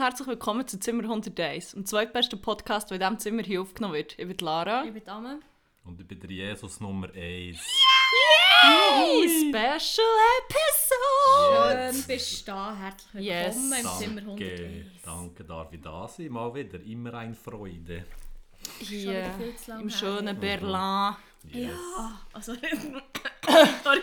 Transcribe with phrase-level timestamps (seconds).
[0.00, 3.92] Herzlich willkommen zu Zimmer 100 Days, dem zweitbesten Podcast, der in diesem Zimmer hier aufgenommen
[3.92, 4.18] wird.
[4.18, 4.82] Ich bin Lara.
[4.84, 5.40] Ich bin Dame.
[5.84, 7.14] Und ich bin der Jesus Nummer 1.
[8.62, 9.28] Yay!
[9.50, 10.06] Special
[10.38, 11.92] Episode!
[11.92, 12.74] Schön bist du da.
[12.76, 13.56] Herzlich Yes.
[13.56, 14.86] willkommen im Zimmer 100 Danke, Days.
[15.04, 16.28] danke, darf ich da sein?
[16.30, 18.04] Mal wieder, immer eine Freude.
[18.78, 19.24] Hier
[19.68, 19.90] im her.
[19.90, 21.14] schönen Berlin.
[21.44, 21.70] Yes.
[21.72, 24.02] Ja, also sorry.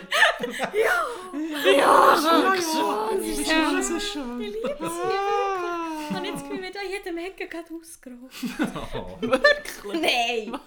[1.76, 4.40] Ja, Das ist schon, das ist schon.
[4.40, 5.57] Ich liebe es hier wirklich.
[6.08, 8.34] Ich habe jetzt das Gefühl, wir da jedem Ecke gerade ausgeraubt.
[9.84, 10.58] Oh, Nein!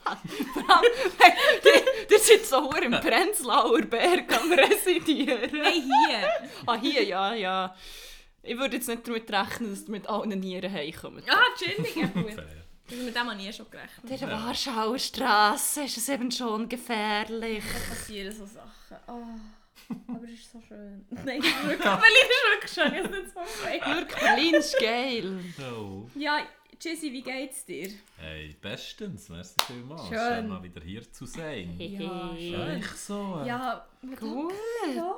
[2.09, 5.49] Ihr seid so hure im Prenzlauer Berg am Residieren.
[5.51, 6.49] Nein, hier!
[6.65, 7.75] Ah, hier, ja, ja.
[8.43, 11.23] Ich würde jetzt nicht damit rechnen, dass ihr mit allen Nieren heimkommt.
[11.29, 11.43] Ah,
[11.95, 12.33] ja gut.
[12.33, 12.45] fair.
[12.89, 14.21] Also mit dem habe ich eh schon gerechnet.
[14.21, 17.63] Der Warschauer Straße ist es eben schon gefährlich.
[17.63, 18.97] Da passieren so Sachen.
[19.07, 19.39] Oh,
[20.07, 21.05] aber es ist so schön.
[21.09, 21.25] Nein.
[21.41, 22.93] Berlin ist wirklich schön.
[22.93, 23.39] Ich habe es nicht so.
[23.99, 25.39] Wirklich, Berlin ist geil.
[25.73, 26.07] Oh.
[26.15, 26.39] Ja,
[26.79, 27.91] Jessy, wie geht's dir?
[28.17, 30.07] Hey, bestens, merci vielmals.
[30.07, 30.17] Schön.
[30.17, 31.75] Schön mal wieder hier zu sein.
[31.79, 32.77] Ja, schön.
[32.79, 33.43] Ich so.
[33.45, 33.85] Ja,
[34.19, 34.51] Gut,
[34.95, 35.15] Ja.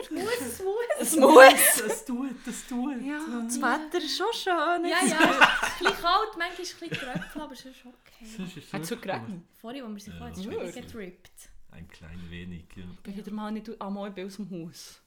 [0.00, 0.24] wirklich.
[0.24, 0.74] muss, es muss.
[0.98, 1.80] Es muss.
[1.86, 3.00] Es tut, es tut.
[3.02, 4.84] Ja, das Wetter ist schon schön.
[4.84, 7.64] Ja, ja, es ist ein bisschen kalt, manchmal ist es ein bisschen tröpfel, aber es
[7.64, 8.24] ist okay.
[8.48, 9.42] Es ist Hat es so wirklich geregnet?
[9.60, 11.30] Vorhin, als wir sie Ja, vorhin, ist es getrippt.
[11.76, 12.64] Ein klein wenig.
[12.74, 12.84] Ja.
[12.84, 15.02] Ich bin wieder mal nicht einmal bei aus dem Haus.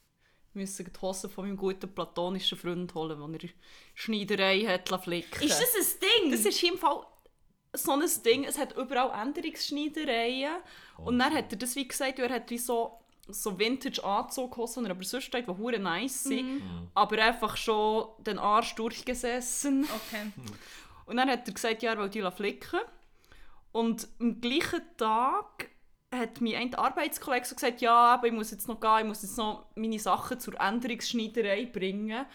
[0.54, 3.50] Wir müssen die Hosen von meinem guten platonischen Freund holen, den er
[3.96, 6.32] Schneiderei hat flicken Ist das ein Ding?
[6.32, 7.06] Das ist im Fall
[7.74, 8.44] so ein Ding.
[8.46, 10.58] Es hat überall Änderungsschneidereien.
[10.98, 14.96] Und dann hat er das wie gesagt, er hat wie so, so Vintage-Anzughosen, die er
[14.96, 16.62] aber sonst steht, die hure nice sind.
[16.94, 19.86] Aber einfach schon den Arsch durchgesessen.
[19.86, 20.32] Okay.
[21.08, 22.82] Und dann hat er gesagt, ja, er will die flicken.
[23.72, 25.70] Und am gleichen Tag
[26.14, 29.22] hat mir ein Arbeitskollege so gesagt, ja, aber ich muss jetzt noch gehen, ich muss
[29.22, 32.26] jetzt noch meine Sachen zur Änderungsschneiderei bringen.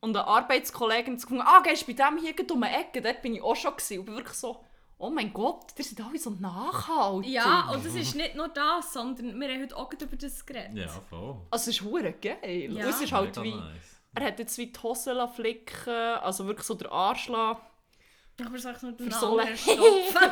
[0.00, 3.02] Und ein Arbeitskollege hat gefunden, ah, gehst du bei dem hier um die Ecke?
[3.02, 3.98] Dort bin ich auch schon gewesen.
[3.98, 4.64] Und bin wirklich so,
[4.96, 7.30] oh mein Gott, die sind alle so nachhaltig.
[7.30, 10.76] Ja, und es ist nicht nur das, sondern wir haben heute auch über das geredet.
[10.76, 11.36] Ja, voll.
[11.50, 12.72] Also es ist hure geil.
[12.72, 12.84] Ja.
[12.84, 14.00] Und es ist halt Mega wie, nice.
[14.14, 17.60] er hat jetzt wie die Hosen lassen flicken, also wirklich so der Arsch lassen,
[18.46, 19.40] Aber sag nur den Versohlen.
[19.46, 20.30] anderen Stoff.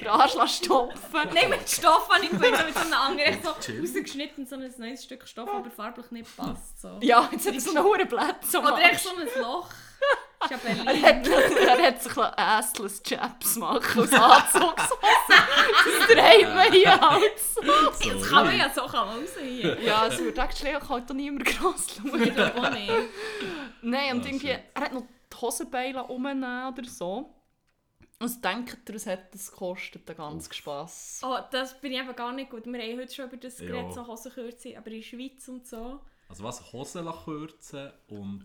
[0.00, 1.28] den Arsch stopfen.
[1.34, 4.74] Nein, mit Stoff habe ich gemeint, so mit so einem anderen so rausgeschnitten, so ein
[4.78, 6.80] neues Stück Stoff, aber farblich nicht passt.
[6.80, 6.98] So.
[7.00, 8.58] Ja, jetzt hat er so einen hohen Plätze.
[8.58, 9.68] am Oder echt so ein Loch.
[10.40, 11.04] Ist ja Er Berlin.
[11.04, 11.26] hat,
[11.78, 14.88] er hat sich assless Chaps machen aus Anzugshose.
[15.28, 17.60] das treibt man hier halt so.
[17.62, 19.80] Das kann man ja so kann man raus hier.
[19.82, 22.34] Ja, es wird actually auch halt auch niemand gross Ich schauen.
[22.34, 22.92] glaube auch nicht.
[23.82, 25.02] Nein, und Ah, irgendwie, er hat noch
[25.40, 27.34] Hosenbeine umgenommen oder so.
[28.20, 31.20] Was denkt ihr, es hat das gekostet, den ganzen Spass?
[31.24, 32.66] Oh, das bin ich eben gar nicht gut.
[32.66, 33.66] Wir haben heute schon über das Ja.
[33.66, 36.00] geredet, so Hosenkürze, aber in der Schweiz und so.
[36.28, 38.44] Also was, Hosen kürzen und...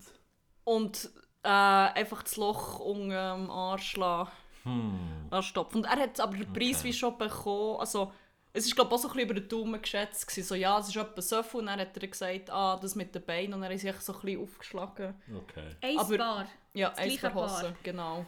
[0.63, 1.09] Und
[1.43, 4.31] äh, einfach das Loch unter dem Arsch lassen.
[4.63, 5.29] Hm.
[5.41, 5.79] stopfen.
[5.79, 6.83] Und er hat aber den Preis Okay.
[6.85, 7.79] wie schon bekommen.
[7.81, 8.13] Also,
[8.53, 10.27] es war glaube ich auch so ein bisschen über den Daumen geschätzt.
[10.27, 10.47] Gewesen.
[10.47, 11.59] So, ja, es ist etwa so viel.
[11.61, 13.53] Und dann hat er gesagt, ah, das mit den Beinen.
[13.53, 15.15] Und dann hat er sich so ein bisschen aufgeschlagen.
[15.35, 15.75] Okay.
[15.81, 16.47] Ein Aber- Paar.
[16.73, 17.73] Ja, Das eins Paar.
[17.83, 18.25] genau.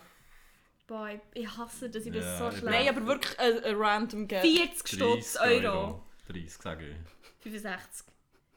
[0.88, 4.28] Boah, ich- hasse, dass ich das Ja, so schlecht Nein, aber wirklich ein, ein random
[4.28, 4.41] Geld.
[4.46, 6.03] 40 Stutz Euro.
[6.28, 6.97] 30, sage ich.
[7.42, 8.06] 65.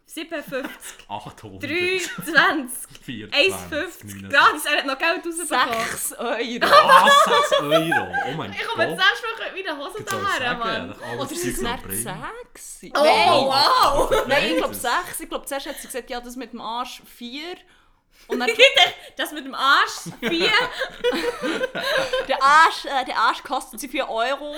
[0.09, 0.65] 57.
[1.07, 1.63] 800.
[1.63, 2.89] 23.
[3.05, 4.31] 24, 1,50.
[4.31, 4.65] Gratis.
[4.65, 5.87] Er hat noch Geld rausbekommen.
[5.91, 6.29] 6 Euro.
[6.89, 7.11] Ah,
[7.51, 8.13] 6 Euro!
[8.27, 8.99] Oh mein Ich komme Gott!
[8.99, 10.95] jetzt erst mal wieder Hose daher, Mann.
[11.19, 12.03] Oder sind es nicht bringen.
[12.55, 12.81] 6?
[12.85, 13.29] Oh, Nein.
[13.29, 14.27] wow!
[14.27, 14.83] Nein, ich glaube Beides.
[15.09, 15.21] 6.
[15.21, 17.43] Ich glaube, zuerst hat sie gesagt, ja, das mit dem Arsch 4.
[18.29, 18.51] Und dann
[19.17, 20.11] Das mit dem Arsch.
[20.21, 20.31] 4.
[22.29, 24.55] der Arsch, äh, der Arsch kostet sie 4 Euro.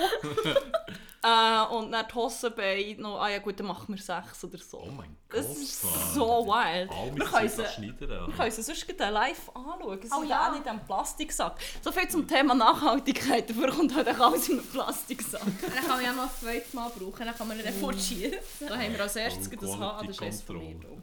[1.23, 4.79] Äh, und dann die Hosenbeine noch, ah ja gut, dann machen wir 6 oder so.
[4.79, 5.39] Oh mein Gott!
[5.39, 5.93] Das ist Mann.
[6.15, 6.89] so wild.
[7.15, 9.99] Wir können sie, wir können sie sonst gleich live anschauen.
[10.01, 10.47] Sie Oh sind ja.
[10.47, 11.55] auch nicht in diesem Plastiksack.
[11.81, 13.49] So viel zum Thema Nachhaltigkeit.
[13.49, 15.41] Dafür kommt halt auch alles in einem Plastiksack.
[15.61, 17.25] Dann kann man ja noch ein zweites Mal brauchen.
[17.25, 18.39] Dann kann man nicht fortschieben.
[18.67, 20.01] Da haben wir als erstes Oh, das Haar.
[20.05, 20.73] Das ist eins Quality von mir.
[20.73, 21.01] Control.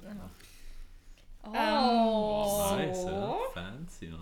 [1.44, 1.50] Oh.
[1.50, 2.76] Oh, So.
[2.76, 3.54] nice.
[3.54, 4.18] Fancy, ja.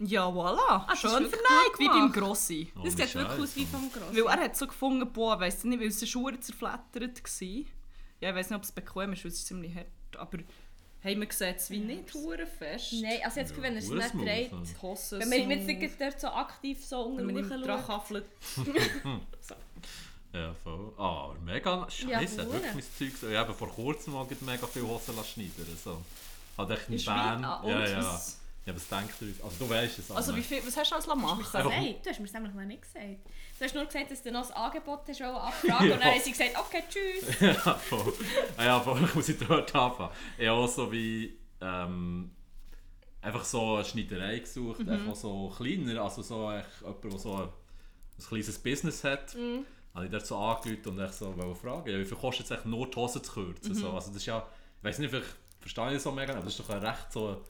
[0.00, 0.86] Ja, voilà.
[0.88, 2.12] das ist Schön verneigt, wie beim.
[2.12, 2.72] Grossi.
[2.76, 4.16] Ohne Das sieht wirklich aus wie vom Grossen.
[4.16, 7.48] Weil er hat so gefunden, boah, weiss nicht, weil seine Schuhe zerflattert war.
[8.20, 9.86] Ja, ich weiß nicht, ob es bequem ist, weil es ist ziemlich hart.
[10.18, 12.94] Aber haben wir gesehen, es wie nicht hure fest.
[12.94, 14.52] Nein, also jetzt, wenn er es nicht trägt.
[14.52, 14.58] ja.
[14.62, 17.86] Die Hosen Wenn man jetzt nicht dort so aktiv so dran schaut.
[17.86, 18.24] kaffelt.
[20.32, 20.92] Ja, voll.
[20.98, 23.28] Ah, mega Scheiße, Ja, wirklich mein Zeug so.
[23.28, 26.02] Ich habe vor kurzem mal mega viele Hosen lassen schneiden so.
[26.58, 27.30] Hat echt In eine?
[27.40, 27.44] Band.
[27.44, 28.20] Ah, ja, ja.
[28.66, 29.44] Ja, was denkt ihr?
[29.44, 31.70] Also du weißt es Also, wie viel, was hast du alles machen Hast du Einfach-
[31.70, 32.06] gesagt?
[32.06, 33.18] Du hast mir das nämlich noch nicht gesagt.
[33.58, 36.22] Du hast nur gesagt, dass du noch ein Angebot hast, auch abfragen und dann hat
[36.22, 37.40] sie gesagt, okay, tschüss.
[37.40, 38.12] ja, voll.
[38.56, 39.04] Ah, ja, voll.
[39.04, 40.10] Ich muss ich dort anfangen.
[40.38, 41.38] Ja, auch so wie...
[41.60, 42.30] Ähm,
[43.20, 47.42] einfach so eine Schneiderei gesucht, einfach so kleiner, also so echt jemand, der so ein,
[48.18, 49.34] ein kleines Business hat.
[49.34, 49.64] Mhm.
[49.94, 52.50] Habe ich dort so angerufen und echt so wollte fragen, ja, wie viel kostet es
[52.52, 53.70] echt nur die Hose zu kürzen?
[53.72, 53.76] Mhm.
[53.76, 54.46] So, also das ist ja,
[54.78, 57.12] ich weiß nicht, vielleicht verstehe ich das so mega, aber das ist doch ein recht
[57.12, 57.42] so,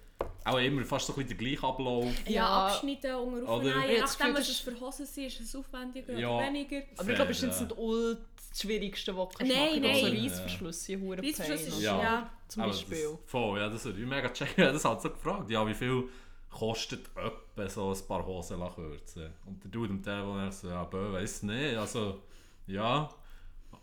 [0.45, 2.07] auch immer fast so ein bisschen der gleiche Ablauf.
[2.27, 2.67] Ja, Ja.
[2.67, 6.31] Abschneiden, unter Ich je nachdem, was es für Hosen sind, ist es aufwendiger Ja.
[6.37, 6.83] oder weniger.
[6.99, 7.49] Aber ich glaube, es ja.
[7.49, 8.19] nicht ult
[8.51, 9.95] das Schwierigste, was du Nein, machen kannst.
[10.05, 10.23] Also nein.
[10.23, 12.03] Reissverschlüsse, hure Reissverschluss Pain ist- Ja.
[12.03, 12.31] ja.
[12.47, 13.09] Zum Aber Beispiel.
[13.11, 14.55] Das, voll, ja, das würde ich mega checken.
[14.65, 16.05] Ja, Das hat so gefragt, ja, wie viel
[16.51, 19.33] kostet etwa so ein paar Hosen kürzen?
[19.47, 22.21] Und der Dude am Telefon so, ja, bö, weiss nicht, also,
[22.67, 23.09] ja.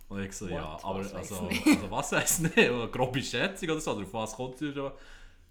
[0.08, 0.86] Und ich so, ja, What?
[0.86, 1.68] aber Was weiss also, nicht?
[1.68, 2.58] also, was weiss nicht?
[2.58, 4.92] Eine grobe Schätzung oder so, oder auf was kommt ihr schon?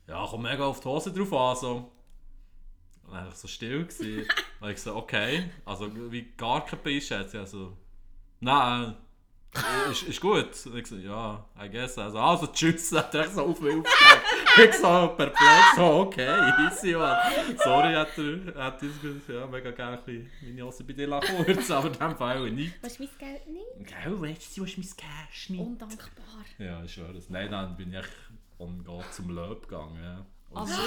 [0.06, 1.92] Ja, kommt mega auf die Hose drauf an, so.
[3.06, 3.84] Und dann war ich so still.
[3.86, 4.26] Gewesen.
[4.60, 7.76] Und ich so, okay, also wie gar keine Preisschätzung, also,
[8.40, 8.96] nein,
[9.90, 10.66] ist, ist gut.
[10.66, 11.98] Und ich so, ja, I guess.
[11.98, 14.22] Also, also tschüss, hat er so auf mich aufgehört.
[14.56, 17.16] Ich so perplex, so, okay, easy, man.
[17.62, 21.70] Sorry, hat er, hat er ja, mega gerne ein bisschen meine Hose bei dir kurz,
[21.70, 22.74] aber in dem Fall nicht.
[22.82, 23.86] Was ist mein Geld nicht?
[23.86, 25.60] Gell, weißt du, du hast mein Cash nicht.
[25.60, 26.44] Undankbar.
[26.58, 27.28] Ja, ich schwöre es.
[27.28, 28.06] Nein, dann bin ich
[28.60, 30.26] on Gott zum Löb gegangen, ja.
[30.50, 30.80] Und Also- so,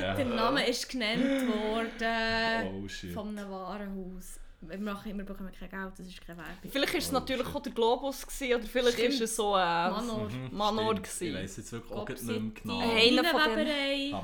[0.00, 0.14] Ja.
[0.14, 3.12] Der Name ist genannt worden oh shit.
[3.12, 4.38] von einem Warenhaus.
[4.62, 6.70] Wir machen immer bekommen kein Geld, das ist keine Werbung.
[6.70, 7.56] Vielleicht war es Oh, natürlich shit.
[7.56, 10.28] auch der Globus gewesen, oder vielleicht ist es so ein Manor.
[10.52, 11.00] Manor Mhm.
[11.02, 11.34] Ich gewesen.
[11.34, 12.78] weiss jetzt wirklich auch nicht mehr genau.
[12.80, 13.22] Einer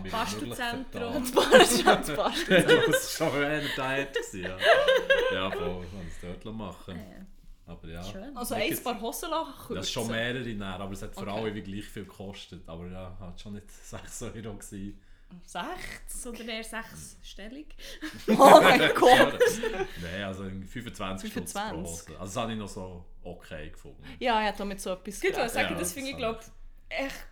[0.05, 1.13] wir Bastelzentrum.
[1.15, 2.33] Das war das war
[3.31, 3.75] schon eher der
[4.43, 4.57] ja.
[5.33, 6.97] Ja, voll, ich kann es dort machen.
[6.97, 7.25] Äh,
[7.67, 8.03] Aber ja.
[8.05, 8.37] Schön.
[8.37, 11.33] Also ein paar Hosen lachen Das ist schon mehrere näher, aber es hat vor Okay.
[11.33, 12.69] allem gleich viel gekostet.
[12.69, 15.01] Aber ja, hat schon nicht 6 Euro gewesen.
[15.45, 16.23] Sechs?
[16.23, 17.75] Sondern eher sechsstellig.
[18.29, 19.39] Oh mein Gott!
[20.01, 21.75] Nein, also irgendwie 25 Stutz pro 25.
[22.09, 22.21] Hose.
[22.21, 24.05] Also das habe ich noch so okay gefunden.
[24.21, 26.39] Ja, er hat damit so etwas Gut, was sagen, Ja, das finde ich, glaube
[26.89, 27.27] echt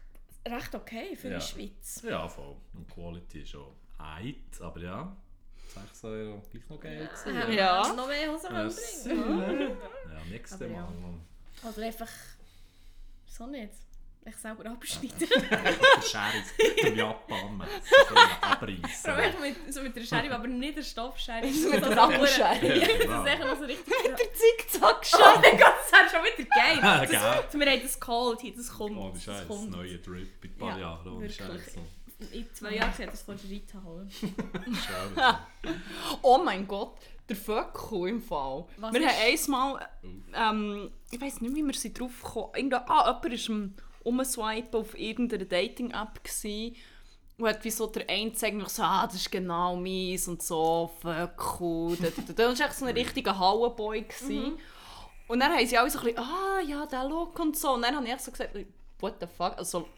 [0.48, 1.38] recht okay für Ja.
[1.38, 2.02] die Schweiz.
[2.02, 2.56] Ja, voll.
[2.72, 5.16] Und die Quality ist schon eit, aber ja.
[5.75, 7.09] 6 Euro gleich noch geil
[7.49, 7.93] wir Ja.
[7.93, 9.05] Noch mehr Hosen können Yes.
[9.05, 9.59] bringen.
[10.11, 10.76] Ja, nächstes Aber Mal.
[11.62, 11.69] ja.
[11.71, 12.09] Oder einfach
[13.26, 13.71] so nicht.
[14.26, 15.29] Ich selber abschneiden.
[15.29, 17.67] Der Schere zum.
[18.09, 19.41] So abreißen.
[19.43, 21.47] Mit, so mit der Schere, aber nicht der Stoffschere.
[21.53, 21.91] So mit der.
[21.91, 23.23] Ja, das Ja.
[23.23, 23.85] ist echt noch so richtig...
[24.03, 26.79] Der Zickzack Oh mein Gott, das wäre schon wieder geil.
[26.81, 27.11] Das,
[27.61, 28.97] wir haben das geholt, das kommt.
[28.97, 29.27] Oh, das
[30.00, 31.09] Drip in ein paar Ja, Jahren.
[31.09, 31.38] Oh, wirklich.
[32.32, 34.11] In zwei Jahren gesehen, das von der Rita holen.
[34.11, 35.38] Schade.
[36.23, 36.97] Oh mein Gott,
[37.29, 38.65] der Vöckel im Fall.
[38.76, 39.88] Was wir ist- haben einmal,
[40.35, 44.99] ähm, ich weiß nicht, wie wir sie drauf gekommen Ah, jemand war am Umswipen auf
[44.99, 46.21] irgendeiner Dating-App
[47.37, 50.91] und hat wie so der eine eigentlich so, ah, das ist genau meins und so,
[51.03, 52.32] da, da.
[52.49, 54.03] Das war echt so ein richtiger Hallenboy.
[54.03, 54.53] gsi
[55.27, 57.73] Und dann haben sie alle so ein bisschen, ah, ja, der Look und so.
[57.73, 58.55] Und dann habe ich so gesagt,
[59.00, 59.88] what the fuck, also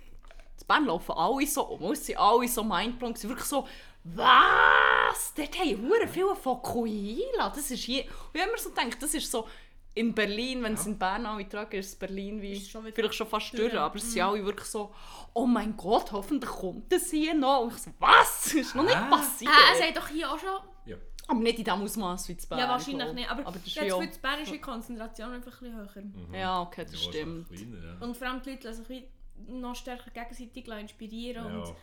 [0.63, 3.29] in Bern laufen alle so um, es sind alle so mindblown, gewesen.
[3.31, 3.67] wirklich so,
[4.05, 5.35] was?
[5.35, 8.05] Dort haben hure viele Fokuhila, das ist hier...
[8.05, 8.11] Und
[8.41, 9.47] ich mir so gedacht, das ist so
[9.95, 13.27] in Berlin, wenn es in Bern alle tragen, ist Berlin wie Ist schon vielleicht schon
[13.27, 13.75] fast durch.
[13.79, 14.93] aber es sind alle wirklich so,
[15.33, 17.63] oh mein Gott, hoffentlich kommt das hier noch.
[17.63, 18.45] Und ich so, was?
[18.45, 19.09] Das ist noch nicht Ah.
[19.09, 19.51] passiert.
[19.51, 20.51] Ah, es hat doch hier auch schon...
[20.85, 20.97] Ja.
[21.29, 22.59] aber nicht in dem Ausmaß wie in Bern.
[22.61, 23.31] Ja, wahrscheinlich nicht.
[23.31, 23.97] Aber, aber das ist habe ja...
[23.99, 26.39] das Gefühl, die Konzentration einfach ein bisschen höher.
[26.39, 27.49] Ja, okay, das Ja, ist stimmt.
[27.49, 27.97] kleiner, ja.
[28.07, 29.05] Und vor allem die Leute lassen sich
[29.49, 31.45] noch stärker gegenseitig inspirieren.
[31.45, 31.59] Ja.
[31.61, 31.75] Und,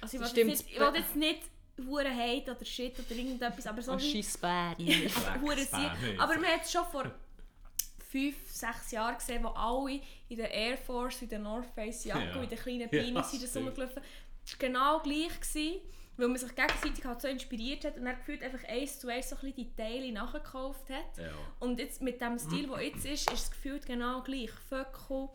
[0.00, 0.50] also ich stimmt.
[0.50, 1.40] jetzt nicht, ich will jetzt nicht
[1.86, 4.22] hure Hate oder Shit oder irgendetwas, aber so Oh, wie...
[5.40, 5.56] hure.
[6.18, 7.10] Aber man hat es schon vor
[8.10, 12.24] fünf, sechs Jahren gesehen, wo alle in der Air Force, in der North Face Jacke,
[12.36, 12.42] Ja.
[12.42, 13.66] in den kleinen Ja, Beanies sind das stimmt.
[13.68, 14.02] rumgelaufen.
[14.42, 15.80] Das war genau gleich, gewesen,
[16.16, 19.28] weil man sich gegenseitig halt so inspiriert hat und dann gefühlt einfach eins zu eins
[19.30, 21.18] so ein die Teile nachgekauft hat.
[21.18, 21.30] Ja.
[21.60, 24.50] Und jetzt mit dem Stil, der jetzt ist, ist es gefühlt genau gleich.
[24.68, 25.28] Föckel,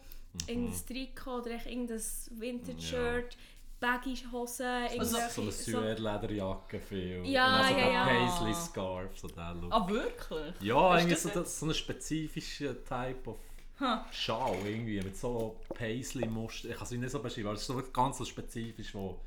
[0.48, 3.38] irgendein Trikot oder echt irgendein Vintage-Shirt,
[3.80, 4.66] baggy Hosen,
[4.98, 7.26] Also, so eine Suede-Lederjacke viel.
[7.26, 8.06] Ja, und dann so ja, ein ja.
[8.06, 9.72] Paisley-Scarf, so der Look.
[9.74, 10.54] Ah, wirklich?
[10.62, 13.38] Ja, Ist irgendwie so, das, so ein spezifischer Type of
[13.80, 14.06] Ha.
[14.12, 16.70] Schal irgendwie mit so Paisley-Muster.
[16.70, 19.20] Ich kann es nicht so beschreiben, aber es ist so ganz so spezifisch, wo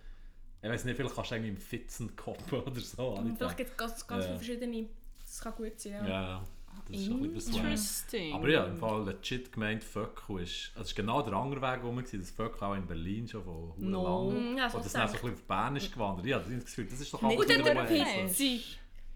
[0.62, 3.20] ich weiß nicht, vielleicht kannst du irgendwie im Fitzen koppen oder so.
[3.36, 4.38] Vielleicht gibt es ganz, ganz Ja.
[4.38, 4.88] viele verschiedene...
[5.24, 6.06] Das kann gut sein, ja.
[6.08, 6.44] Ja,
[6.88, 8.34] das ist ein bisschen das Interesting.
[8.34, 11.82] Aber ja, im Fall legit gemeint, Föckel ist, also es ist genau der andere Weg
[11.82, 14.30] rum, gewesen, das Föckel auch in Berlin schon von hure No.
[14.30, 14.54] lang.
[14.54, 16.26] Mm, ja, so Und das dann so ein bisschen auf Bernisch gewandert.
[16.26, 17.74] Ja, das, Gefühl, das ist doch alles Und dann der.
[17.84, 18.60] Pizzi.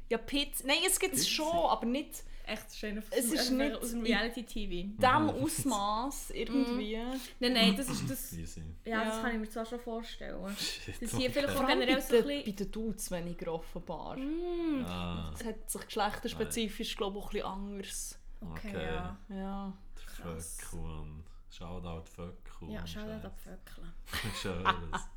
[0.09, 0.67] Ja, Pizza.
[0.67, 3.91] Nein, es gibt es schon, aber nicht Echt schön auf Es ist einfach nicht aus
[3.93, 4.73] dem Reality-TV.
[4.73, 6.97] in diesem Ausmaß irgendwie.
[7.39, 8.37] Nein, nein, das ist das...
[8.85, 10.41] Ja, das kann ich mir zwar schon vorstellen.
[11.01, 12.57] Das hier vielleicht auch generell so ein den, bei bisschen...
[12.57, 14.17] den Dudes weniger offenbar.
[14.17, 18.55] Mm, Ah, Es hat sich geschlechterspezifisch, glaube ich, auch ein bisschen anders.
[18.59, 18.85] okay, okay.
[18.87, 19.19] ja.
[19.29, 19.73] Ja.
[20.17, 20.59] Krass.
[20.61, 21.25] Föckel, Mann.
[21.51, 22.71] Shoutout Vöckel.
[22.73, 23.93] Ja, schau dir ab Vöckle.
[24.41, 25.09] Schönes.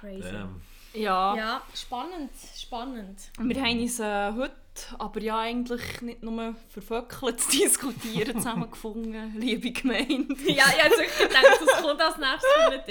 [0.00, 0.22] Crazy.
[0.32, 0.60] Damn.
[0.92, 3.18] Ja, Ja, spannend, spannend.
[3.38, 4.54] wir haben uns äh, heute,
[4.98, 10.34] aber ja eigentlich nicht nur für Vöckel zu diskutieren, zusammengefunden, liebe Gemeinde.
[10.50, 12.82] Ja, ich habe wirklich gedacht, das kommt als nächstes für ein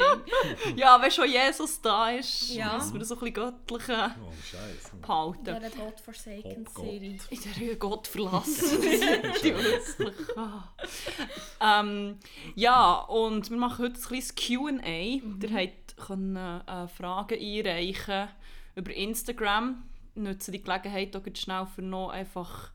[0.66, 0.78] Ding.
[0.78, 2.78] Ja, wenn schon Jesus da ist, Ja.
[2.78, 4.96] müssen wir so ein bisschen göttliche Oh, Scheiße.
[5.02, 5.46] behalten.
[5.46, 6.86] Ja, der Godforsaken Oh Gott.
[6.86, 7.18] Serie.
[7.30, 8.80] In der Höhe Gott verlassen.
[11.62, 12.18] Ähm,
[12.56, 14.72] ja, und wir machen heute ein kleines Q&A.
[15.26, 15.40] Mhm.
[15.42, 18.30] Ihr habt können, äh, Fragen einreichen
[18.76, 19.84] über Instagram.
[20.16, 22.72] Nutzen die Gelegenheit auch schnell für noch einfach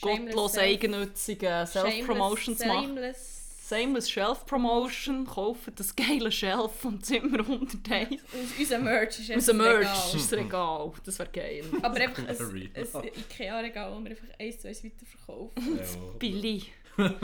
[0.00, 2.84] gottlos eigennützige Self-Promotion zu machen.
[2.88, 3.38] Shameless.
[3.68, 5.24] Shameless Shelf-Promotion.
[5.26, 8.10] Kaufen das geile Shelf vom Zimmer 101.
[8.10, 8.18] Us-
[8.58, 10.14] Unser Merch ist Unser Merch Regal.
[10.16, 10.92] ist das Regal.
[11.04, 11.64] Das wäre geil.
[11.80, 12.28] Aber einfach ein,
[12.74, 15.76] ein Ikea-Regal, das wir einfach eins zu eins weiterverkaufen.
[15.78, 15.84] Ja.
[16.18, 16.64] Billy.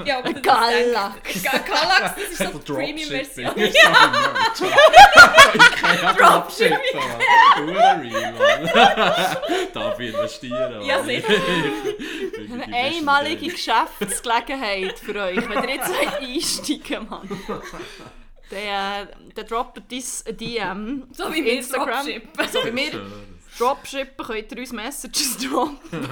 [0.05, 1.43] Ja, aber das Galax.
[1.43, 3.53] Galax, das ist so die Premium-Version.
[3.57, 3.93] Ja.
[6.17, 6.79] Dropshipping.
[6.95, 8.69] Mann.
[9.75, 10.83] Darf ich investieren?
[10.83, 11.33] Ja, sicher.
[11.33, 17.29] Ich- Eine einmalige Geschäftsgelegenheit für euch, wenn ihr jetzt einsteigen Mann.
[18.51, 22.07] Der, der droppt uns ein DM So auf wie wir Instagram.
[22.51, 23.07] So wie wir.
[23.59, 26.09] Dropshippen, könnt ihr uns Messages droppen.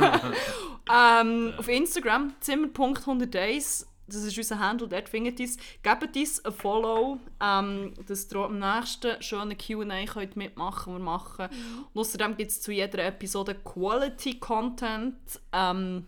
[0.93, 3.87] ähm, auf Instagram, zimmer.101.
[4.09, 5.57] Das ist unser Handle, dort findet ihr es.
[5.83, 11.49] Gebt uns ein Follow, ähm, dass ihr am nächsten schönen Q&A könnt mitmachen wir machen.
[11.93, 15.17] Und außerdem gibt es zu jeder Episode Quality-Content.
[15.53, 16.07] Ähm,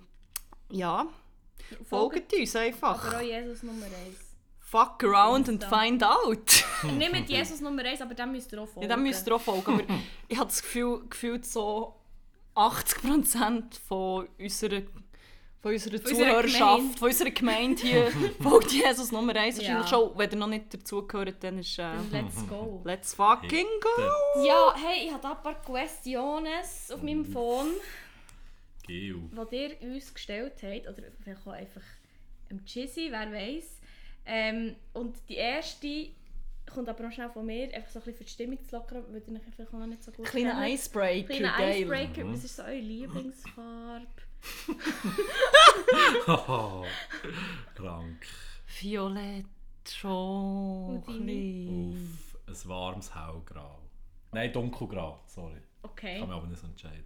[0.71, 1.09] ja,
[1.89, 3.05] folgt uns einfach.
[3.05, 4.28] Aber auch Jesus Nummer 1.
[4.71, 6.65] Fuck around and find out.
[6.99, 8.83] Nicht mit Jesus Nummer 1, aber dann müsst ihr auch folgen.
[8.83, 9.73] ja, dann müsst ihr auch folgen.
[9.73, 9.85] Aber
[10.29, 11.95] ich habe das Gefühl, gefühlt so
[12.55, 14.83] 80% von unserer,
[15.63, 18.11] von unserer Zuhörerschaft, von unserer Gemeinde hier
[18.43, 19.57] folgt Jesus Nummer 1.
[19.57, 19.63] Ja.
[19.63, 22.83] Wahrscheinlich schon, wenn ihr noch nicht dazugehört, dann ist äh, Let's go.
[22.85, 24.45] Let's fucking go!
[24.45, 27.69] Ja, hey, ich habe da ein paar Questions auf meinem Phone,
[28.87, 29.31] Geo.
[29.51, 30.89] die ihr uns gestellt habt.
[30.89, 31.81] Oder vielleicht auch einfach
[32.51, 33.78] im Chizzy, wer weiß.
[34.31, 36.11] Ähm, und die erste
[36.67, 39.03] kommt aber noch schnell von mir, einfach so ein bisschen für die Stimmung zu lockern,
[39.09, 40.75] weil ihr euch vielleicht auch noch nicht so gut Kleiner kennt.
[40.75, 41.81] Icebreaker, Kleiner geil.
[41.83, 44.07] Icebreaker, was ist so eure Lieblingsfarbe?
[46.27, 46.85] Oh,
[47.75, 48.27] krank.
[48.81, 49.47] Violett,
[49.91, 50.99] schon.
[50.99, 52.21] Auf ein
[52.67, 53.79] warmes Hellgrau.
[54.33, 55.63] Nein, dunkelgrau, sorry.
[55.83, 56.19] Okay.
[56.19, 57.05] Kann mich aber nicht so entscheiden.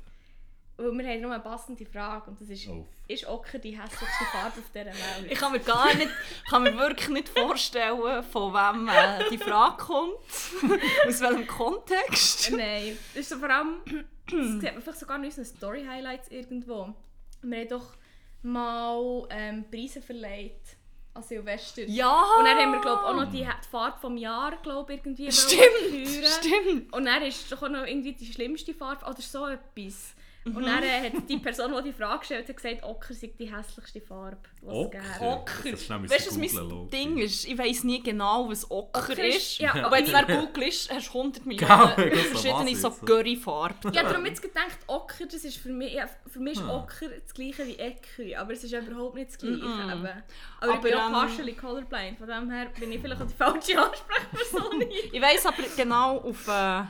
[0.76, 2.86] Weil wir haben noch eine passende Frage und das ist, Auf.
[3.06, 5.30] ist Ocker die hässlichste Farbe auf dieser Welt?
[5.30, 6.08] Ich kann mir gar nicht,
[6.48, 10.14] kann mir wirklich nicht vorstellen, von wem äh, die Frage kommt.
[11.06, 12.50] Aus welchem Kontext.
[12.52, 13.80] Nein, das ist so vor allem,
[14.26, 16.94] das sieht man vielleicht sogar in unseren Story-Highlights irgendwo.
[17.42, 17.94] Wir haben doch
[18.42, 20.76] mal ähm, Preise verleiht
[21.14, 21.82] an Silvester.
[21.82, 22.22] Ja!
[22.38, 26.26] Und dann haben wir glaub, auch noch die, die Farbe vom Jahr glaub, irgendwie Stimmt,
[26.26, 26.92] stimmt.
[26.92, 30.14] Und dann ist doch auch noch irgendwie die schlimmste Farbe oder so etwas.
[30.44, 30.56] Mhm.
[30.56, 34.00] Und dann hat die Person, die die Frage gestellt hat, gesagt, Ocker sei die hässlichste
[34.00, 34.98] Farbe, die es Ocker?
[34.98, 35.24] gäbe.
[35.24, 35.70] Ocker.
[35.70, 36.90] Das Weißt du, was mein Loki.
[36.90, 37.44] Ding ist?
[37.46, 39.36] Ich weiss nie genau, was Ocker, Ocker ist.
[39.36, 40.12] ist- ja, Aber wenn du
[40.46, 42.90] googelst, hast du 100 Genau, Millionen ich so, verschiedene so?
[42.90, 43.92] Curryfarben.
[43.92, 46.70] Ja, darum jetzt gedacht, Ocker, das ist für mich, ja, für mich ist Hm.
[46.70, 49.62] Ocker das gleiche wie Eckri, aber es ist überhaupt nicht das gleiche.
[49.64, 49.82] Mm-mm.
[49.84, 49.90] Eben.
[50.06, 50.22] Aber,
[50.60, 53.34] Aber, ich bin auch ähm, partially colorblind, von dem her bin ich vielleicht auch die
[53.34, 54.82] falsche Ansprechperson.
[55.12, 56.82] Ich weiss aber genau, auf, äh,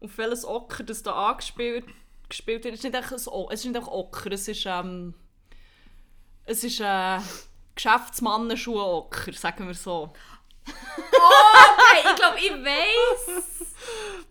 [0.00, 1.84] auf welches Ocker das da angespielt
[2.28, 2.74] gespielt wird.
[2.74, 5.14] Es ist nicht einfach, ein, O- es ist nicht einfach Ocker, es ist, ähm,
[6.44, 7.18] es ist äh,
[7.74, 10.12] Geschäftsmannenschuhe-Ocker, sagen wir so.
[11.10, 13.66] Okay, ich glaube, ich weiß.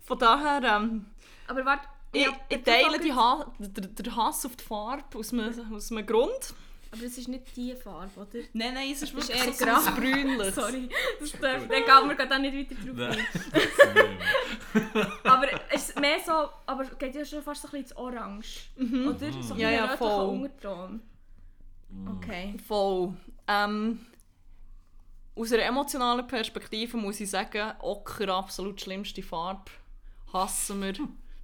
[0.04, 1.06] Von daher, ähm,
[1.48, 5.32] Aber warte, ich, ja, ich teile die ha den, den Hass auf die Farbe aus
[5.32, 6.54] einem, aus einem Grund.
[6.90, 8.44] Aber es ist nicht die Farbe, oder?
[8.54, 9.80] Nein, nein, es ist wirklich eher so grau.
[9.86, 10.54] ein brünliches.
[10.54, 10.88] Sorry,
[11.20, 13.26] das darf, dann gehen wir gerade auch nicht weiter drauf Nein,
[14.74, 15.06] ein.
[15.24, 16.32] Aber es ist mehr so,
[16.66, 19.42] aber es geht ja schon fast so ein bisschen ins Orange, oder?
[19.42, 20.28] So ein Ja, ja, voll.
[20.28, 21.00] Unterton.
[22.16, 22.54] Okay.
[22.66, 23.14] Voll.
[23.46, 24.00] Ähm,
[25.34, 29.70] aus einer emotionalen Perspektive muss ich sagen, Ocker, absolut schlimmste Farbe.
[30.32, 30.94] Hassen wir.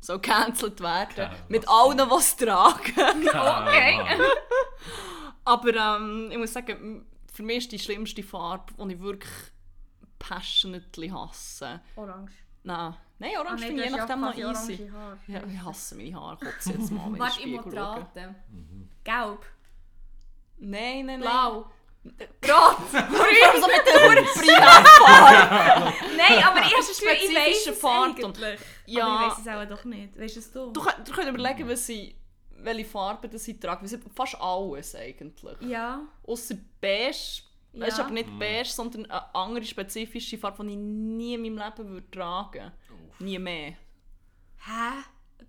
[0.01, 1.15] Soll gecancelt werden.
[1.17, 2.93] Ja, Mit allen, die es tragen.
[3.29, 4.01] Okay.
[5.45, 9.31] Aber ähm, ich muss sagen, für mich ist die schlimmste Farbe, die ich wirklich
[10.19, 11.81] passionately hasse.
[11.97, 12.33] Orange.
[12.63, 14.91] Nein, nein Orange Ah, finde ich je nachdem ja noch easy.
[15.27, 16.39] Ja, ich hasse meine Haare.
[16.39, 17.75] Kotze jetzt mal, wenn ich Spiegel schaue.
[17.75, 18.35] raten.
[19.05, 19.47] Gelb.
[20.59, 21.21] Nein, nein, nein.
[21.21, 21.71] Blau.
[22.05, 22.77] Rot!
[22.93, 23.61] Grün!
[23.61, 25.93] so mit der hohen Primärfarbe.
[26.19, 28.59] Nein, aber ich habe ist das eine Gefühl, ich weiss spezifische es Farbe.
[28.87, 29.07] Ja.
[29.07, 30.21] Aber ich weiss es auch doch nicht.
[30.21, 30.71] Weißt du es du?
[30.73, 32.15] Du, du könnt überlegen, was sie,
[32.65, 33.87] welche Farben das sie tragen.
[33.87, 35.61] Sie fast alles eigentlich.
[35.63, 36.03] Ja.
[36.27, 38.05] Außer beige Es ist Ja.
[38.05, 42.11] aber nicht beige, sondern eine andere spezifische Farbe, die ich nie in meinem Leben würde
[42.11, 43.25] tragen würde.
[43.25, 43.71] Nie mehr.
[44.59, 45.03] Hä?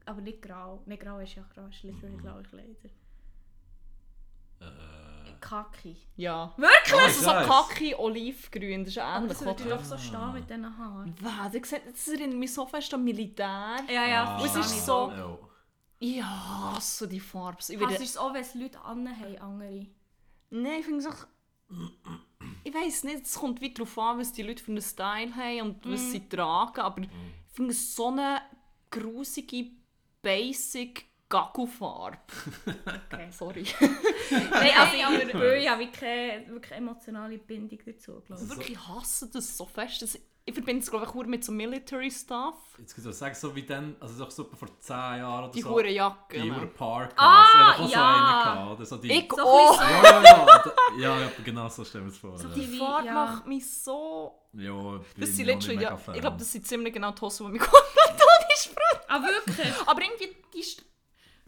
[0.08, 0.82] Aber nicht grau.
[0.88, 2.90] Nicht grau ist ja grau, ist literally blaue Kleider.
[4.60, 4.66] Äh,
[5.40, 5.96] Kaki.
[6.16, 6.54] Ja.
[6.58, 6.94] Wirklich?
[6.94, 7.30] Oh, Also so.
[7.32, 9.38] Kaki, Olivgrün, das ist Aber ähnlich.
[9.38, 9.76] das würde oder?
[9.78, 11.16] doch so stehen mit diesen Haaren.
[11.22, 13.78] Wow, das erinnert mich so fest an Militär.
[13.88, 14.40] Ja, ja, Ah.
[14.40, 15.38] Und es ist ich so- ja.
[16.06, 17.58] Ja, hasse die Farbe.
[17.68, 19.88] Ich Hast du es auch, wenn es Leute anhaben, andere?
[20.50, 21.28] nein, ich finde es auch...
[22.64, 25.62] Ich weiß nicht, es kommt wieder darauf an, was die Leute für einen Style haben
[25.62, 27.10] und was sie tragen, aber ich
[27.54, 28.42] finde es so eine
[28.92, 29.72] grusige,
[30.22, 32.18] basic Gaggelfarbe.
[33.08, 33.28] Okay.
[33.32, 33.66] Sorry.
[34.32, 38.58] Nein, also ich, aber ich habe wirklich keine wirklich emotionale Bindung dazu, glaube Ich ich.
[38.58, 40.02] wirklich hasse das so fest.
[40.02, 42.54] Das, ich verbinde es, glaube ich, mit so Military-Stuff.
[42.78, 45.62] Jetzt kann ich sagen, so wie dann, also doch so vor 10 Jahren oder Die
[45.62, 45.70] so.
[45.72, 46.40] hure Jacke.
[46.40, 47.14] Die hure Park.
[47.16, 48.16] Ah, so ja.
[48.16, 49.12] einen gehabt, oder so die.
[49.12, 49.82] Ich So auch.
[49.82, 52.38] ja, ja, da- ja, ja, genau so stellen wir es vor.
[52.38, 52.54] So ja.
[52.54, 53.14] Die Wie- Farbe ja.
[53.14, 54.40] macht mich so...
[54.54, 57.48] Ja, Das ich sind literally, mega ja, ich glaube, das sind ziemlich genau die Hosen,
[57.48, 58.76] die mich komplett ansprechen.
[59.08, 59.74] Ah, wirklich?
[59.88, 60.86] Aber irgendwie, die ist...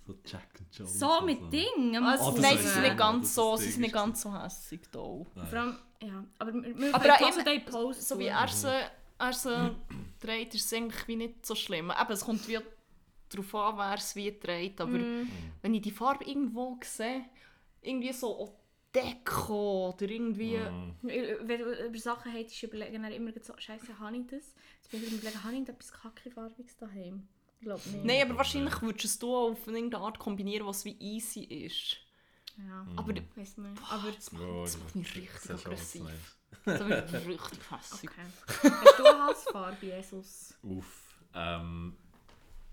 [0.08, 1.00] So Jack and Jones.
[1.00, 2.04] So mit Dingen?
[2.04, 4.34] Oh, das nein, ist sie sind nicht ganz ist so, sie sind nicht ganz so
[4.42, 5.00] hässig da.
[5.00, 6.24] Vor allem, ja.
[6.40, 8.72] Aber wir, Aber können auch so immer- den Post So wie er sie,
[9.20, 9.76] er sie
[10.20, 11.92] trägt, ist es eigentlich wie nicht so schlimm.
[12.00, 12.60] Eben, es kommt wie
[13.30, 14.80] darauf an, wer es wie trägt.
[14.82, 15.00] Aber
[15.62, 17.26] wenn ich die Farbe irgendwo sehe,
[17.82, 18.54] irgendwie so
[18.94, 20.60] Deko oder irgendwie...
[21.02, 24.54] Wenn du über Sachen hättest, überlegen dann immer so, scheiße, habe ich das?
[24.78, 27.28] Jetzt bin ich überlegen, habe ich etwas Kacke-Farbiges daheim?
[27.60, 28.06] Ich glaube nicht.
[28.06, 31.98] Nein, aber wahrscheinlich würdest du es auf irgendeine Art kombinieren, was wie easy ist.
[32.58, 33.82] Ja, Aber ich weiß nicht.
[33.90, 36.04] Aber, Ja, das macht mich richtig das ist aggressiv.
[36.66, 38.10] das wird richtig hässig.
[38.10, 38.72] okay.
[38.72, 40.54] Hast du eine Hassfarbe, Jesus?
[40.64, 41.04] Uff.
[41.34, 41.96] Ähm.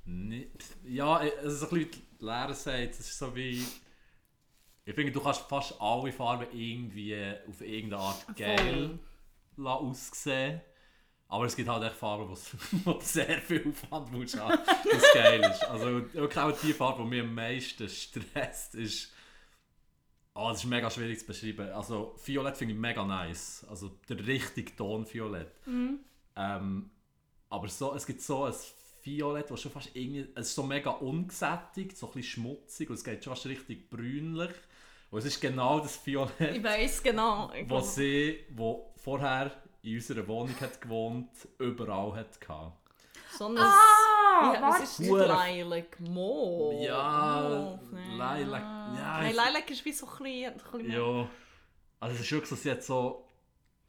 [0.06, 0.50] Nicht,
[0.84, 3.64] ja, also so ein bisschen die Lehre sagt, es ist so wie.
[4.86, 7.16] Ich finde, du kannst fast alle Farben irgendwie
[7.48, 8.98] auf irgendeine Art geil
[9.56, 10.60] aussehen.
[11.28, 15.14] Aber es gibt halt echt Farben, wo du sehr viel Aufwand musst haben, dass es
[15.14, 15.64] geil ist.
[15.64, 19.12] Also auch die Farbe, die mich am meisten stresst, ist...
[20.36, 21.70] Oh, das ist mega schwierig zu beschreiben.
[21.70, 23.64] Also Violett finde ich mega nice.
[23.68, 25.52] Also der richtige Ton Violett.
[26.36, 26.90] Ähm,
[27.48, 28.54] aber so, es gibt so ein
[29.02, 30.26] Violett, das schon fast irgendwie...
[30.34, 33.90] Es ist so mega ungesättigt, so ein bisschen schmutzig und es geht schon fast richtig
[33.90, 34.50] brünlich.
[35.10, 37.52] Und es ist genau das Violett, Ich weiß genau.
[37.52, 39.52] Ich wo sie, wo vorher
[39.84, 42.78] in unserer Wohnung hat gewohnt, überall hat gehabt.
[43.36, 43.58] So ein...
[43.58, 46.80] Ah, ja, es ist nicht Hure- Lilac, Mo.
[46.82, 48.40] Ja, nein.
[48.42, 50.52] Lilac, ja, Nein, Lilac ist wie so ein bisschen...
[50.52, 51.28] ein bisschen Ja.
[52.00, 53.20] Also es ist wirklich so, sie hat so...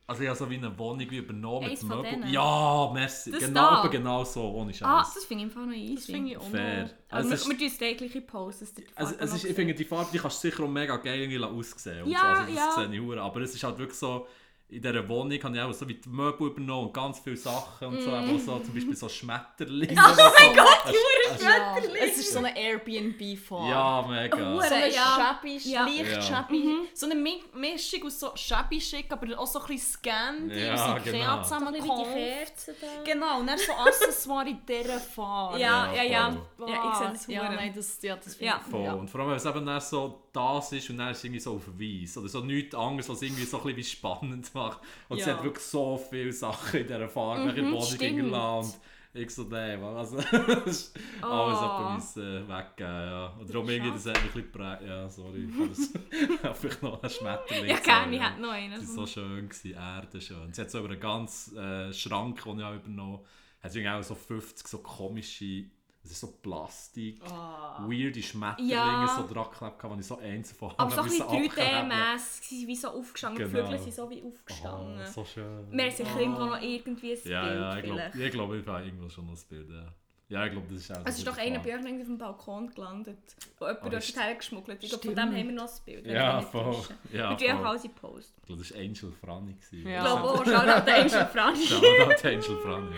[0.07, 2.11] Also ich habe so wie eine Wohnung wie übernommen Eins mit von Möbel.
[2.19, 2.31] denen?
[2.31, 3.31] Ja, merci.
[3.31, 3.87] Das genau, da?
[3.87, 4.87] genau so, ohne Scheiß.
[4.87, 5.95] Ah, das finde ich Fall noch easy.
[5.95, 6.89] Das finde ich auch Fair.
[7.09, 10.19] Also wir, wir tun es tägliche die Also, es ist, ich finde, die Farbe die
[10.19, 12.07] kannst du sicher auch mega geil irgendwie aussehen.
[12.07, 12.25] Ja, so.
[12.27, 12.71] also, das ja.
[12.83, 13.19] sehe ich hure.
[13.19, 14.27] Aber es ist halt wirklich so,
[14.75, 17.87] in dieser Wohnung habe ich auch so wie die Möbel übernommen und ganz viele Sachen
[17.87, 18.09] und so.
[18.11, 18.35] Mm.
[18.35, 19.95] Auch so zum Beispiel so Schmetterlinge.
[20.17, 20.93] Oh mein Gott,
[21.41, 23.69] Ja, es ist so eine Airbnb-Farbe.
[23.69, 24.37] Ja, mega.
[24.37, 24.67] Hure.
[24.67, 25.15] So eine Ja.
[25.17, 25.83] shabby, Ja.
[25.85, 26.21] leicht Ja.
[26.21, 26.75] shabby.
[26.93, 30.73] So eine Mi- Mischung aus so shabby schick, aber auch so ein bisschen Scandi, Ja,
[30.95, 31.17] aus genau.
[31.17, 32.13] Ikea Ein.
[32.13, 32.87] Kerzen da.
[33.11, 35.59] Genau, und dann so Accessoire in dieser Farbe.
[35.59, 36.37] Ja, ja, Ja, ja.
[36.67, 38.61] Ja, ich sehe das Ja, nein, das, ja, das finde Ja.
[38.63, 38.71] ich...
[38.71, 38.87] Voll.
[38.99, 41.39] Und vor allem, wenn es eben dann so das ist und dann ist es irgendwie
[41.39, 42.17] so auf Weiß.
[42.17, 44.79] Oder so nichts anderes, was irgendwie so ein bisschen spannend macht.
[45.09, 45.35] Und sie Ja.
[45.37, 48.15] hat wirklich so viele Sachen in dieser Farbe mhm, in stimmt.
[48.17, 48.79] gelassen.
[49.13, 51.25] Und ich so, nein, Mann, also das ist Oh.
[51.27, 52.77] alles etwas äh, weggeben.
[53.07, 53.27] Ja.
[53.39, 54.81] Und darum irgendwie, das hat mich ein bisschen geprägt.
[54.85, 55.47] Ja, sorry.
[55.49, 57.69] Ich habe vielleicht noch einen Schmetterling.
[57.69, 58.71] Ja, gerne, ich hätte noch einen.
[58.73, 60.51] Das war so schön, gewesen, Erde schön.
[60.53, 63.25] Sie hat so über einen ganzen äh, Schrank, den ich auch übernommen habe,
[63.63, 65.63] hat sie auch so 50 so komische,
[66.05, 69.07] das ist so Plastik, weirde Schmetterlinge Ja.
[69.27, 71.51] so dran geklebt, die ich so eins von Aber so ein bisschen abkleben.
[71.91, 73.43] 3D-mässig, sie sind wie so aufgestanden.
[73.45, 73.65] Die Genau.
[73.65, 75.01] Vögel sind so wie aufgestanden.
[75.03, 75.71] Oh, so schön.
[75.71, 78.15] Wir haben sicher irgendwo noch irgendwie ein ja, Bild ja, ich glaube, vielleicht.
[78.15, 79.85] ich, glaub, ich habe irgendwo schon noch ein Bild, ja.
[80.27, 82.17] Ja, ich glaube, das ist auch Es ist doch einer bei euch irgendwie auf dem
[82.17, 83.19] Balkon gelandet,
[83.59, 84.83] wo jemand Oh, dort das hergeschmuggelt hat.
[84.83, 86.05] Ich glaube, von dem haben wir noch ein Bild.
[86.07, 86.75] Ja, voll.
[87.13, 87.67] Ja, Wir tun auch voll.
[87.67, 88.33] alles in Post.
[88.39, 89.55] Ich glaube, das war Angel Franny.
[89.71, 89.77] Ja.
[89.77, 91.65] Ich glaube auch, schau nach der Angel Franny.
[91.67, 92.95] Shoutout Angel Franny.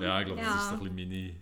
[0.00, 1.34] Ja, ich glaube, das ist so ein bisschen meine,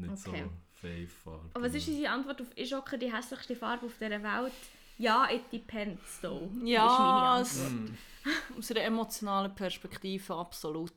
[0.00, 0.44] nicht Okay.
[0.44, 0.50] so
[0.86, 1.50] Fave-Farbe.
[1.54, 4.52] Aber was ist unsere Antwort auf «Ist die hässlichste Farbe auf dieser Welt?»
[4.98, 6.50] Ja, it depends though.
[6.62, 7.98] Ja, ist meine Antwort.
[8.58, 10.92] Aus einer emotionalen Perspektive absolut.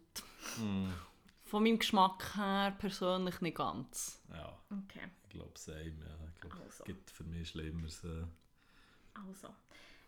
[0.57, 0.89] Mm,
[1.45, 4.21] Von meinem Geschmack her persönlich nicht ganz.
[4.33, 5.79] ja, Okay, ich glaube, same.
[6.05, 6.27] Ja.
[6.33, 6.79] Ich glaube, Also.
[6.79, 8.03] es gibt für mich Schlimmeres.
[8.03, 8.25] Äh,
[9.13, 9.47] also.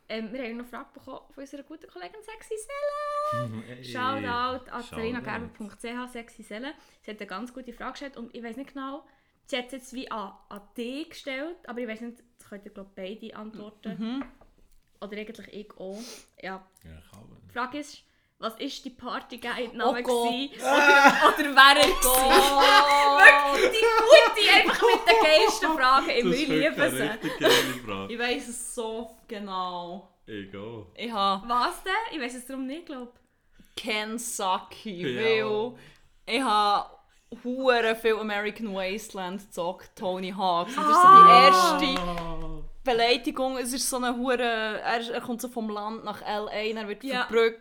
[0.08, 3.63] Ähm, wir haben noch eine Frage bekommen von unserer guten Kollegin Sexy Selle.
[3.68, 4.96] Hey, Shoutout an Shoutout.
[4.96, 6.74] serinagerber.ch Sexy Selle.
[7.02, 9.04] Sie hat eine ganz gute Frage gestellt und ich weiß nicht genau,
[9.48, 12.65] sie hat es jetzt wie an, an dich gestellt, aber ich weiß nicht, das könnt
[12.65, 13.98] ihr glaube beide antworten.
[13.98, 14.26] Mhm.
[15.02, 16.00] oder eigentlich ich auch.
[16.41, 16.65] Ja.
[16.84, 17.41] Ja, man.
[17.48, 18.04] Die Frage ist,
[18.39, 20.04] was war die Partyguide-Name?
[20.08, 23.19] Oh oder, oder wer er war?
[23.54, 26.10] Wirklich, die gute, einfach mit den geilsten Fragen.
[26.10, 28.13] Ich ist liebe sie.
[28.13, 30.10] Ich weiss es so genau.
[30.28, 30.86] Egal.
[30.95, 31.93] Ich habe Was denn?
[32.17, 33.12] Ich weiß es darum nicht, glaube
[33.76, 35.21] Kensaki, Ja.
[35.21, 35.76] weil
[36.26, 36.89] ich habe
[37.43, 40.67] hure viel American Wasteland gezockt, Tony Hawk.
[40.67, 41.78] Das ist so Ah.
[41.80, 43.58] die erste Beleidigung.
[43.58, 44.41] Es ist so eine hure,
[44.82, 47.26] er, er kommt so vom Land nach L.A., dann wird Ja.
[47.26, 47.60] verprügelt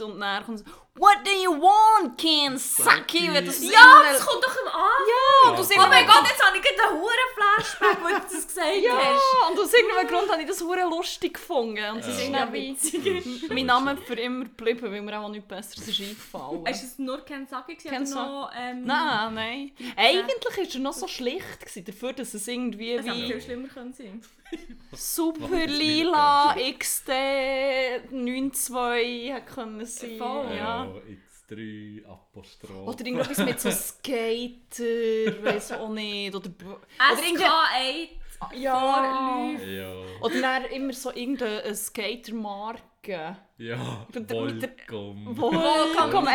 [0.00, 0.64] und dann kommt so
[0.98, 5.02] «What do you want, Kensaki?» Wenn das Ja, das kommt doch im An.
[5.44, 8.14] Ja, und aus Oh mein Gott, jetzt habe ich gerade einen huren Flashback, wo du
[8.14, 8.82] das gesagt hast.
[8.82, 11.84] Ja, und aus irgendeinem Grund habe ich das hure lustig gefunden.
[11.92, 12.12] Und es Ja.
[12.12, 13.48] ist Ja, dann wie witzig.
[13.50, 16.64] mein Name für immer geblieben, weil mir auch nichts Besseres ist eingefallen.
[16.66, 18.28] Ist es nur Kensaki gewesen oder Kensaki.
[18.30, 18.50] noch...
[18.56, 19.72] Ähm, Nein, nein.
[19.96, 23.40] Eigentlich war er noch so schlicht, gewesen, dafür, dass es irgendwie Es hätte viel wie
[23.42, 24.22] schlimmer können sein.
[24.94, 27.10] super lila XD
[28.12, 30.18] 9.2 hätte können sein.
[30.18, 30.56] Voll.
[30.56, 30.85] Ja.
[30.94, 32.86] X3 Apostroph.
[32.88, 34.84] Oder irgendetwas mit so Skater,
[35.44, 36.34] weiß auch nicht.
[36.34, 38.08] Oder, oder irgendein- SK8
[38.54, 39.50] ja.
[39.66, 39.92] Ja.
[40.20, 43.36] Oder dann immer so irgendeine Skatermarke.
[43.58, 44.06] Ja.
[44.12, 45.36] Volcom.
[45.36, 46.30] Volcom Ja,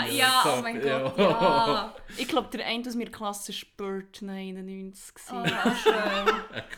[0.00, 0.18] 91.
[0.18, 1.94] ja, oh mein Gott, ja.
[2.16, 5.14] Ich glaube, der eine aus meiner Klasse war Bert 91.
[5.32, 5.44] Oh,
[5.82, 6.74] schön.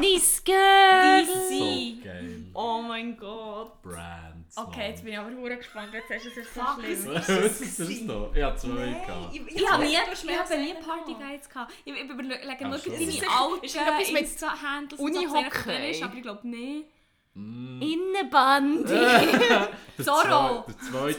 [0.00, 1.26] Nice girl!
[1.26, 2.00] So Sie.
[2.02, 2.44] geil.
[2.54, 3.82] Oh mein Gott.
[3.82, 4.41] Brands.
[4.54, 5.94] Okay, jetzt bin ich aber hure gespannt.
[5.94, 7.14] Jetzt hast du es jetzt so Fuck, schlimm.
[7.14, 8.30] Was ist das da?
[8.34, 9.34] Ich hatte zwei gehabt.
[9.34, 11.72] Ich habe nie, ich habe nie Partyguides gehabt.
[11.84, 15.90] Ich, ich überlege nur deine alten Ist Insta-Handles Unihockey?
[15.90, 16.86] ist, aber ich glaube nicht.
[17.34, 17.80] Mm.
[17.80, 18.88] Innenband.
[18.90, 19.68] Der
[20.04, 20.66] Zorro.
[20.90, 21.18] zweite.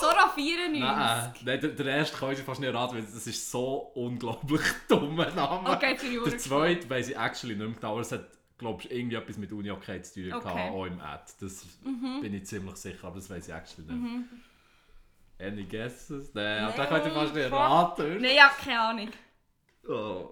[0.00, 0.80] Zora 94.
[0.80, 4.60] Nein, nein, der, der erste kann ich fast nicht raten, weil das ist so unglaublich
[4.88, 5.70] dummer Name.
[5.70, 8.26] Okay, ich Der zweite weiss ich actually nicht mehr genau, aber es hat,
[8.58, 10.42] glaube ich, irgendwie etwas mit Uni-Okay zu tun Okay.
[10.54, 11.24] gehabt, auch im Ad.
[11.40, 14.02] Das bin ich ziemlich sicher, aber das weiss ich actually nicht
[15.38, 15.48] mehr.
[15.48, 16.32] Any guesses?
[16.32, 17.58] Nein, aber da könnt ihr fast nicht fuck.
[17.58, 18.20] raten.
[18.22, 19.10] Nein, ja, keine Ahnung.
[19.88, 20.30] Oh.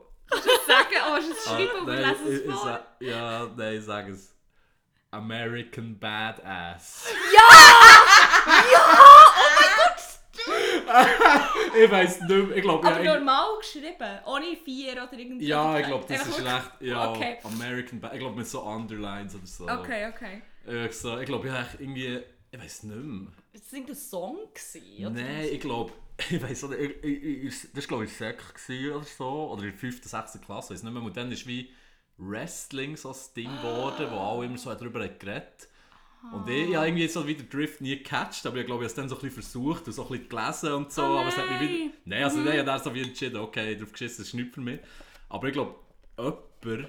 [0.66, 2.64] Sagen, oh, hast du es Ah, schreiben oder nein, lesen ich- es ich vor?
[2.64, 4.34] sag- Ja, nein, ich sage es.
[5.10, 7.06] American Badass.
[11.84, 12.56] ich weiß nicht mehr.
[12.56, 15.46] Ich glaube, Aber ja, normal geschrieben, ohne vier oder irgendwie.
[15.46, 16.70] ja, ich glaube, das Einfach ist wirklich- schlecht.
[16.80, 17.38] Ja, Okay.
[17.44, 18.14] American Badass.
[18.14, 19.68] Ich glaube, mit so Underlines oder so.
[19.68, 20.42] Okay, okay.
[20.86, 22.20] Ich, so, ich glaube, ich habe irgendwie.
[22.50, 23.32] Ich weiß nicht mehr.
[23.52, 25.10] Das war ein Song, gewesen, oder?
[25.10, 25.92] Nein, ich glaube.
[26.30, 26.80] Ich weiß nicht.
[26.80, 29.50] Ich, ich, ich, das war, glaube ich, Sek gewesen oder so.
[29.50, 30.00] Oder in der 5.
[30.04, 30.40] 6.
[30.46, 30.72] Klasse.
[30.74, 31.02] Ich weiß nicht mehr.
[31.02, 31.70] Und dann ist wie
[32.18, 35.68] Wrestling so ein Ding geworden, wo alle immer so darüber hat geredet
[36.32, 38.87] Und ich, ich habe irgendwie so wieder Drift nie gecatcht, aber ich glaube, ich habe
[38.87, 41.02] es dann so ein bisschen versucht und so ein bisschen gelesen und so.
[41.02, 41.92] Oh aber es hat mich wieder.
[42.04, 42.24] nein.
[42.24, 44.60] Also nein, ich habe dann so wie entschieden, okay, drauf geschissen, das ist nichts für
[44.60, 44.80] mich.
[45.28, 45.74] Aber ich glaube,
[46.18, 46.88] jemand,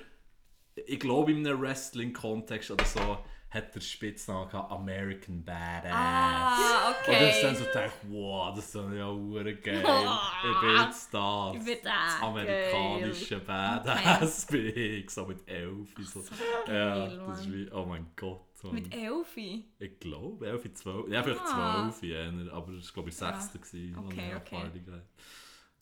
[0.75, 3.17] ich glaube in einem Wrestling-Kontext oder so,
[3.55, 5.91] hat der Spitznamen gehabt, American Badass.
[5.93, 7.63] Ah, Und dann ist dann okay.
[7.63, 9.83] so gedacht, wow, das ist ja hure geil.
[10.43, 11.55] Ich bin jetzt das.
[11.55, 12.27] Ich bin das da.
[12.27, 15.89] amerikanische Badass bin ich, so mit elf.
[16.03, 16.23] So.
[16.67, 18.41] Ja, das ist wie, oh mein Gott.
[18.55, 18.71] So.
[18.71, 19.65] Mit Elfi.
[19.79, 21.09] Ich glaube, elf, zwölf.
[21.09, 21.91] Ja, vielleicht Ah.
[21.91, 23.33] zwölf, eher, aber das war glaube ich Ja.
[23.39, 23.57] sechste.
[23.59, 23.73] als
[24.05, 24.57] Okay, ich okay.
[24.57, 25.03] Habe.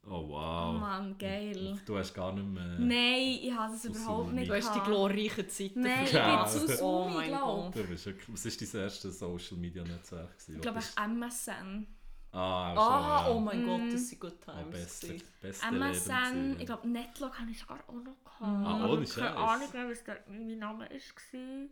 [0.05, 0.79] Oh Oh wow.
[0.81, 1.79] Mann, geil.
[1.85, 2.77] Du hast gar nicht mehr...
[2.79, 6.43] Nein, ich habe es überhaupt nicht Du hast die glorreichen Zeiten Nein, ich Ja.
[6.43, 7.75] bin zu Oh mein glaube Gott.
[7.75, 10.35] Du bist wirklich, was ist dein erstes Social Media Netzwerk?
[10.45, 10.59] ich.
[10.59, 11.87] glaube, ich MSN.
[12.33, 13.39] Ah, Ah, oh ja.
[13.39, 13.67] mein Mm.
[13.67, 14.71] Gott, das sind good Ah, times.
[14.71, 15.27] beste, gewesen.
[15.39, 18.41] beste Leben MSN, ich glaube, Netlog habe ich sogar auch noch gehabt.
[18.41, 19.37] Ah, ohne Keine Scheiß.
[19.37, 21.69] Ahnung mehr, was der, mein Name war.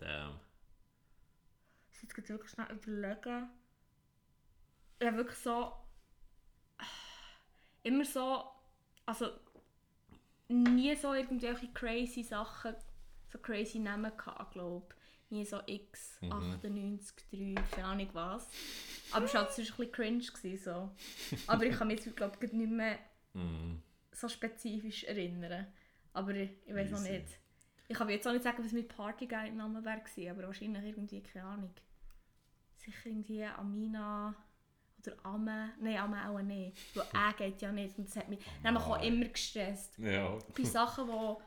[0.00, 0.32] Ich Damn.
[2.02, 3.48] muss jetzt wirklich schnell überlegen.
[5.00, 5.72] Ich habe wirklich so...
[7.82, 8.44] Immer so...
[9.06, 9.30] Also...
[10.50, 12.74] Nie so irgendwelche crazy Sachen,
[13.30, 14.94] so crazy Namen gehabt, glaube
[15.28, 16.32] Nie so X, Mhm.
[16.32, 18.48] 98, 3, keine Ahnung was.
[19.12, 20.24] Aber es war halt ein bisschen cringe.
[20.24, 20.90] Gewesen, so.
[21.46, 22.98] Aber ich kann mich jetzt, glaube ich, nicht mehr
[23.34, 23.82] Mhm.
[24.10, 25.66] so spezifisch erinnern.
[26.14, 27.26] Aber ich, ich weiß noch nicht.
[27.88, 31.74] Ich kann jetzt auch nicht sagen, was mein Partyguide-Name wäre, aber wahrscheinlich irgendwie, keine Ahnung.
[32.76, 34.34] Sicher irgendwie Amina
[35.00, 35.70] oder Ame.
[35.80, 36.76] Nein, Ame auch nicht.
[36.94, 37.98] Weil «Ä» geht ja nicht.
[37.98, 39.98] Und das hat mich nämlich auch immer gestresst.
[39.98, 40.38] Ja.
[40.56, 41.42] Bei Sachen, die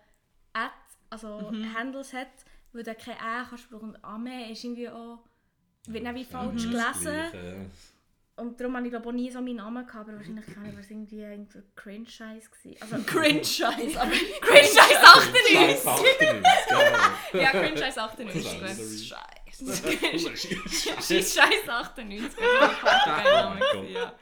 [0.54, 0.74] «Ad»,
[1.10, 3.90] also Handles hat, wo du kein «Ä» kannst brauchen.
[3.92, 5.20] Und «Ame» ist irgendwie auch...
[5.88, 6.72] wird dann wie falsch Mhm.
[6.72, 7.72] Das gelesen.
[8.38, 10.74] Und darum habe ich glaube auch nie so meinen Namen gehabt, aber wahrscheinlich kann ich,
[10.74, 12.82] war es irgendwie ein Cringe-Scheiß gewesen.
[12.82, 15.14] Also, Cringe-Scheiß, aber Cringe-Scheiß ja.
[15.14, 15.58] 98!
[15.58, 16.28] Scheiß 98,
[16.70, 17.44] genau.
[17.44, 19.14] ja, Cringe-Scheiß 98.
[19.64, 19.92] Das gut.
[20.02, 21.40] ist Scheiße.
[21.40, 22.32] Scheiß 98.
[22.40, 23.84] Oh.
[23.94, 24.14] Ja.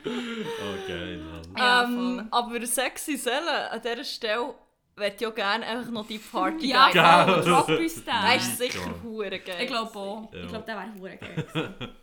[0.85, 1.53] Geil, Mann.
[1.57, 4.53] Ja, ähm, aber sexy Seele, an dieser Stelle
[4.97, 6.89] möchte ja gerne einfach noch die Party Ja,
[7.25, 8.37] voll, drop uns Der den.
[8.37, 9.03] ist sicher Gott.
[9.03, 9.57] hure geil.
[9.61, 10.33] Ich glaube auch.
[10.33, 10.41] Ja.
[10.41, 11.45] Ich glaube, der wäre hure geil.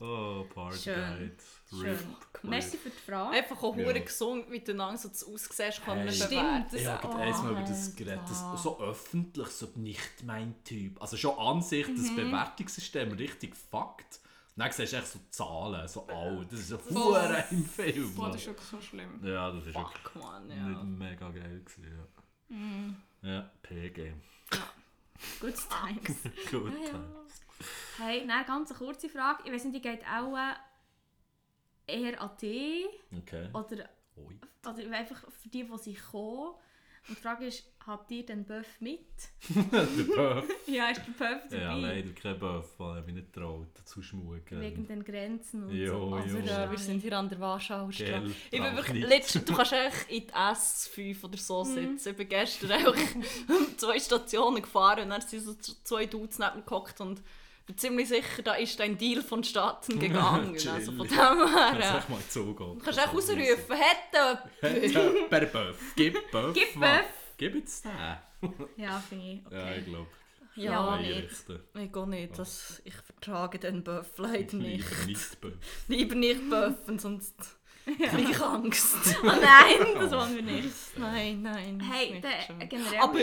[0.00, 0.94] Oh, Party Schön.
[0.94, 1.36] Guide.
[1.68, 1.80] Schön.
[1.90, 1.98] Rip.
[2.42, 3.36] Merci für die Frage.
[3.36, 3.84] Einfach auch Ja.
[3.84, 6.18] hure gesund miteinander so das aussiehst, können Hey.
[6.18, 6.64] bewerten.
[6.68, 6.80] Stimmt.
[6.80, 11.00] Ich habe Oh, gerade einmal über das geredet, das, so öffentlich, so nicht mein Typ.
[11.02, 14.20] Also schon an sich, das Bewertungssystem richtig fuckt.
[14.56, 16.50] Dann siehst du echt so Zahlen, so alt.
[16.52, 18.14] Das ist so hure im Film.
[18.14, 19.20] Boah, das ist wirklich so schlimm.
[19.22, 20.82] ja, das ist wirklich Fuck, man, nicht ja.
[20.82, 23.30] mega geil gewesen, ja.
[23.30, 24.12] Ja, PG.
[25.40, 26.16] Good times.
[26.50, 26.72] Gut.
[28.00, 28.06] Ja, ja.
[28.06, 29.42] Hey, eine ganz kurze Frage.
[29.46, 30.54] Ich weiß nicht, die geht auch äh,
[31.86, 32.86] eher an dich
[33.16, 33.48] Okay.
[33.52, 33.88] oder,
[34.68, 36.54] oder einfach für die, die sie kommen.
[37.08, 39.00] Und die Frage ist, habt ihr den Böff mit?
[39.72, 40.44] Der Böff.
[40.66, 41.62] Ja, ist der Böff dabei?
[41.62, 44.60] Ja, leider kein Böff, weil er mich nicht traut, zu schmucken.
[44.60, 46.18] Wegen den Grenzen und Jo, so.
[46.18, 46.44] jo.
[46.44, 48.10] Wir, äh, wir sind hier an der Warschauer Straße.
[48.12, 52.10] Gell, Ich bin wirklich, du kannst echt in die S5 oder so sitzen.
[52.10, 52.94] Ich bin gestern einfach
[53.78, 57.22] zwei Stationen gefahren und dann sind so zwei Dudes neben mir gehockt und
[57.70, 60.54] bin ziemlich sicher, da ist ein Deal von Staaten gegangen.
[60.54, 61.72] Also von dem Kannst her.
[61.72, 62.78] du äh, echt mal zugehen.
[62.78, 65.92] Du kannst echt rausrufen, hätte Per Böff.
[65.96, 66.54] Gib Böff.
[66.54, 66.80] Gib.
[66.80, 67.04] Böff.
[67.36, 67.90] Gib jetzt den.
[68.76, 69.46] Ja, finde ich.
[69.46, 69.56] Okay.
[69.56, 70.06] Ja, ich glaube.
[70.56, 71.30] Ja, Ja, nicht.
[71.74, 72.38] Ich gehe nicht.
[72.38, 74.84] Das, ich vertrage den Böff leider nicht.
[74.90, 75.54] Lieber nicht Böff.
[75.88, 77.34] Lieber nicht böffen, sonst
[77.84, 78.96] kriege ich Angst.
[79.22, 80.74] Oh nein, das wollen wir nicht.
[80.96, 81.80] nein, nein.
[81.80, 82.98] Hey, der, generell...
[83.00, 83.18] Aber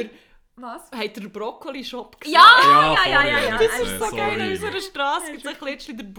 [0.59, 0.89] Was?
[0.91, 2.33] habt ihr den Brokkoli-Shop gesehen?
[2.33, 3.57] Ja, Ja, ja, ja, ja, ja.
[3.57, 4.17] Das ist so Sorry.
[4.17, 6.13] geil, in unserer Straße gibt es ein bisschen den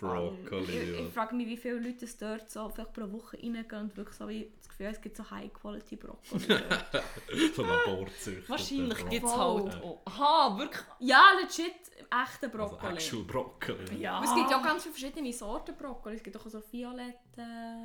[0.00, 0.44] Brokkoli-Shop.
[0.50, 1.06] Brokkoli, Ich, ja.
[1.06, 4.16] ich frage mich, wie viele Leute es dort so vielleicht pro Woche reingehen und wirklich
[4.16, 6.44] so wie das Gefühl, es gibt so High-Quality Brokkoli.
[6.48, 7.04] dort.
[7.54, 8.48] So Laborzüchter.
[8.48, 10.00] Wahrscheinlich gibt es halt auch.
[10.06, 10.82] Aha, wirklich?
[11.00, 12.94] ja, legit, echte Also Brokkoli.
[12.94, 14.00] actual Brokkoli.
[14.00, 14.14] Ja.
[14.14, 16.16] Aber es gibt ja auch ganz viele verschiedene Sorten Brokkoli.
[16.16, 17.16] Es gibt auch so violette...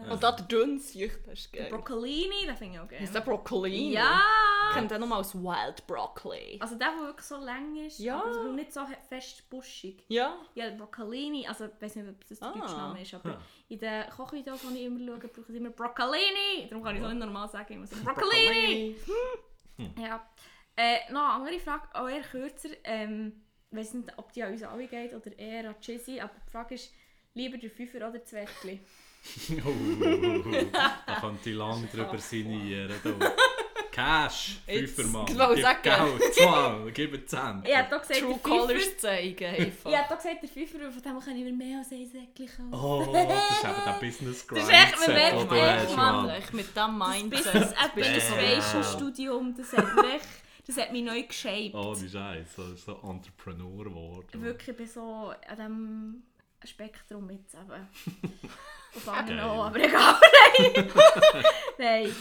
[0.10, 1.71] Und da der Dünnsicht, das ist Der geil.
[1.71, 3.04] Broccolini, den finde ich auch geil.
[3.04, 3.91] Ist der Brokkoli?
[3.93, 4.21] Ja!
[4.69, 6.58] Ich kenne den nur als Wild Broccoli.
[6.60, 8.19] Also der, der wirklich so lang ist, Ja.
[8.21, 10.04] aber so nicht so fest buschig.
[10.08, 10.38] Ja?
[10.56, 12.52] Ja, der Broccolini, also ich weiß nicht, ob das der Ah.
[12.54, 13.39] deutsche Name ist, aber Hm.
[13.70, 16.68] in den Kochvideos, die ich immer schaue, brauchen sie immer Broccolini.
[16.70, 18.96] Darum kann ich es auch nicht normal sagen, ich muss sagen Broccolini.
[19.98, 20.26] Ja.
[20.78, 22.70] Äh, noch eine andere Frage, auch eher kürzer.
[22.84, 23.41] Ähm,
[23.72, 26.52] ich weiß nicht, ob die an uns alle geht oder eher an Jizzy, aber die
[26.52, 26.91] Frage ist,
[27.34, 28.80] lieber der Fünfer oder das Weckli?
[29.65, 29.74] Oh,
[30.72, 32.94] da könnte ich lange drüber sinnieren.
[33.95, 35.25] Cash, Fünfermann.
[35.29, 35.79] ich wollte sagen.
[35.84, 37.63] Geld, Mann, gib mir 10.
[37.63, 38.39] Ich habe da gesagt, True.
[38.43, 39.55] Colours zeigen.
[39.55, 42.71] Ich habe da gesagt, der Fünfer, von dem kann ich mir mehr als ein Säckchen
[42.71, 42.73] kaufen.
[42.73, 44.63] Oh, das ist eben der Business Grind.
[44.63, 47.53] ist echt, man merkt echt, ich mit dem Das Mindset.
[47.53, 48.97] So Administration Damn.
[48.97, 50.21] Studium, das hat mich,
[50.67, 51.75] das hat mich neu geshaped.
[51.75, 54.41] Oh, die Scheiße, das ist so Entrepreneur geworden.
[54.41, 55.58] Wirklich, ich bin so an
[56.67, 57.88] Spektrum jetzt eben.
[58.95, 60.15] Auf anderen auch, aber egal.
[60.73, 60.93] Nein.
[61.78, 62.15] Nein.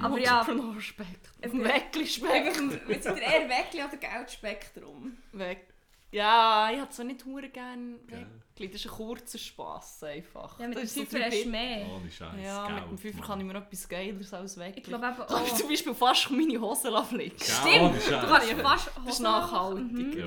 [0.00, 1.34] Aber ja, Entrepreneur-Spektrum.
[1.42, 2.80] Es- Weckli-Spektrum.
[2.88, 5.18] jetzt sind eher Weckli oder Geldspektrum?
[5.32, 5.66] Weg.
[6.12, 7.98] Ja, ich hätte so nicht hure gerne.
[8.06, 8.70] Weckli.
[8.70, 10.58] Das ist ein kurzer Spass einfach.
[10.58, 11.86] Ja, mit dem drei hast du mehr.
[11.94, 12.40] Ohne Scheiße.
[12.40, 13.26] Ja, mit dem Fünfer Mann.
[13.28, 14.78] kann ich mir noch etwas Geileres als Weckli.
[14.80, 15.56] Ich glaube eben habe ich auch.
[15.56, 17.36] zum Beispiel fast meine Hosen fliegen.
[17.36, 20.24] Gell, Stimmt, du kannst ja fast Das ist nachhaltig.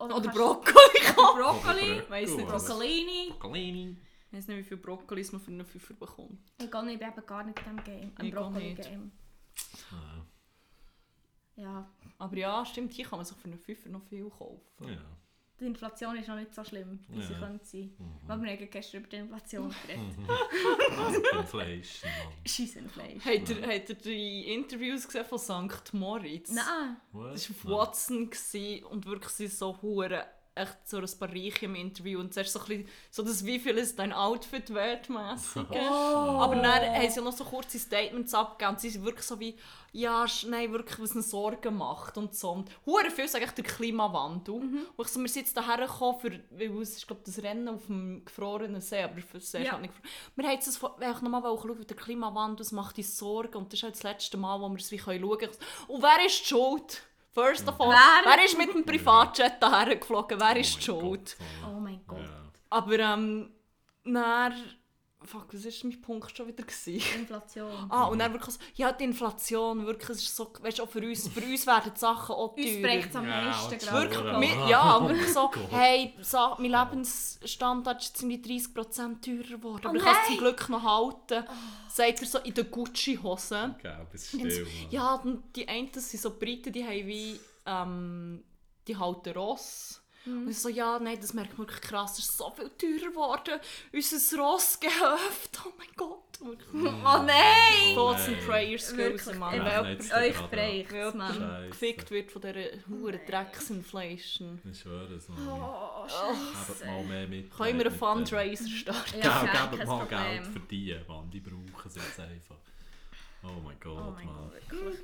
[0.00, 1.14] Oder, Oder Brokkoli.
[1.14, 2.02] Brokkoli.
[2.08, 3.28] Weiss nicht, was- Broccolini.
[3.38, 3.96] Broccolini.
[4.30, 6.38] Ich weiß nicht, wie viel Brokkolis man für einen Fünfer bekommt.
[6.58, 8.12] Ich gehe nicht, ich bin eben gar nicht in diesem Game.
[8.16, 8.30] Ein.
[8.30, 9.12] Brokkoli-Game.
[9.92, 10.24] Ah,
[11.56, 11.90] Ja.
[12.18, 14.60] Aber ja, stimmt, hier kann man sich für einen Fünfer noch viel kaufen.
[14.84, 15.02] Ja.
[15.60, 17.38] Die Inflation ist noch nicht so schlimm, wie sie Ja.
[17.38, 17.92] könnte sein.
[17.98, 18.26] Mhm.
[18.26, 20.16] Wir haben ja gestern über die Inflation geredet.
[21.32, 22.32] Inflation, Mann.
[22.46, 23.24] Scheissenfleisch.
[23.24, 25.92] Habt ihr, habt ihr die Interviews gesehen von St.
[25.94, 26.50] Moritz?
[26.52, 26.96] Nein.
[27.12, 27.34] What?
[27.34, 28.30] Das war auf Watson
[28.84, 30.24] und wirklich sie so hure
[30.60, 33.58] echt so ein paar Reiche im Interview und zuerst so ein bisschen so das wie
[33.58, 35.08] viel ist dein Outfit wert.
[35.10, 36.40] Oh.
[36.40, 39.38] Aber dann haben sie ja noch so kurze Statements abgegeben und sie sind wirklich so
[39.40, 39.56] wie
[39.92, 42.52] ja, nein, wirklich, was ihnen Sorgen macht und so.
[42.52, 44.54] Und hure viel sage ich der Klimawandel.
[44.54, 47.68] Und ich so, wir sind jetzt hierher gekommen für, weil es ist glaube das Rennen
[47.68, 49.72] auf dem gefrorenen See, aber für See Ja.
[49.72, 50.12] halt nicht gefroren.
[50.36, 53.82] Wir haben jetzt nochmal schauen, wie der Klimawandel, das macht uns Sorgen und das ist
[53.82, 55.52] halt das letzte Mal, wo wir es wie schauen können.
[55.88, 57.02] Und wer ist die schuld?
[57.32, 58.24] First of all, Wer?
[58.24, 60.38] wer, ist mit dem Privatjet daher geflogen?
[60.40, 61.36] Wer ist die Oh mein schuld?
[61.64, 62.18] Oh mein Gott.
[62.70, 63.50] Aber ähm,
[64.04, 64.54] dann...
[65.22, 66.64] Fuck, was war mein Punkt schon wieder?
[66.64, 67.02] Gewesen?
[67.20, 67.70] Inflation.
[67.90, 70.88] Ah, und dann wirklich so, ja, die Inflation, wirklich, es ist so, weißt du, auch
[70.88, 72.80] für uns, für uns werden die Sachen auch Uns teurer.
[72.80, 74.10] bricht es am Ja, meisten gerade.
[74.10, 74.40] Wirklich, Ja.
[74.40, 79.96] wir, ja, wirklich so, hey, so, mein Lebensstandard ist ziemlich 30% teurer geworden, aber Oh
[79.98, 81.44] ich kann es zum Glück noch halten.
[81.92, 83.74] Sagt er so in den Gucci-Hosen.
[83.82, 84.90] Gell, bist still, Mann.
[84.90, 88.42] Ja, und die einen das sind so Briten, die haben wie, ähm,
[88.88, 89.99] die halten Ross.
[90.26, 93.10] Und ich so, ja, nein, das merkt man wirklich krass, es ist so viel teurer
[93.10, 93.60] geworden.
[93.92, 96.18] Unser Ross gehöft, oh mein Gott.
[96.42, 96.68] Wirklich.
[96.74, 97.94] Oh nein!
[97.94, 99.60] Thoughts and prayers, Wirklich, Skills, Mann.
[99.60, 101.70] euch bräucht Weil Mann.
[101.70, 104.60] Gefickt wird von dieser hohen Drecksinflation.
[104.70, 105.36] Ich schwöre es noch.
[105.38, 106.06] Oh,
[106.66, 107.50] Gebt mal mehr mit.
[107.50, 109.18] Können wir einen mit, Fundraiser starten?
[109.22, 110.18] Ja, Ja, gebt mal Problem.
[110.42, 111.30] Geld für die, Mann.
[111.30, 112.56] Die brauchen es jetzt einfach.
[113.42, 114.50] Oh mein Gott, Oh mein Mann.
[114.70, 115.00] Gott, wirklich.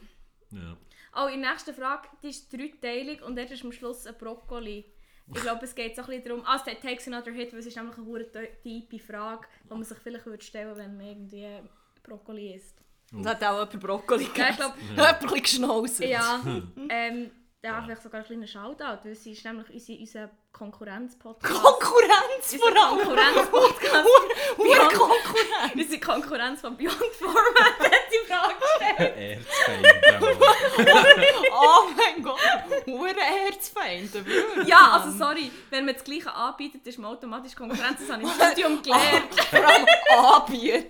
[0.53, 0.77] Ja.
[1.17, 4.85] Oh, die nächste Frage, die ist dreiteilig und dort ist am Schluss ein Brokkoli.
[5.35, 7.67] Ich glaube, es geht so ein bisschen darum, ah, es takes another hit, weil es
[7.67, 8.27] ist nämlich eine hure
[8.63, 11.49] tiefe Frage, die man sich vielleicht würde stellen wenn man irgendwie
[12.03, 12.77] Brokkoli isst.
[13.21, 14.57] Es hat auch jemand Brokkoli Ja, ich gegessen.
[14.57, 16.01] glaube, Jemand ein bisschen geschnauzt.
[16.01, 16.41] ja,
[16.91, 17.31] ähm,
[17.65, 21.53] ja, vielleicht sogar ein kleiner Shoutout, weil sie ist nämlich unsere, unser Konkurrenz-Podcast.
[21.53, 22.99] Konkurrenz vor allem.
[22.99, 24.09] Konkurrenz-Podcast.
[24.57, 25.75] Hure Konkurrenz.
[25.75, 29.17] Unsere Konkurrenz von Beyond Format hat die Frage gestellt.
[29.17, 29.89] Erzfeinde,
[30.21, 31.25] Mann.
[31.53, 31.89] Oh
[33.07, 33.25] mein Gott.
[33.25, 34.69] Hure Erzfeinde, wirklich.
[34.69, 37.99] Ja, also sorry, wenn man das Gleiche anbietet, ist man automatisch Konkurrenz.
[38.01, 39.35] Das habe ich im Studium gelernt.
[39.51, 39.87] Vor allem
[40.35, 40.87] anbieten.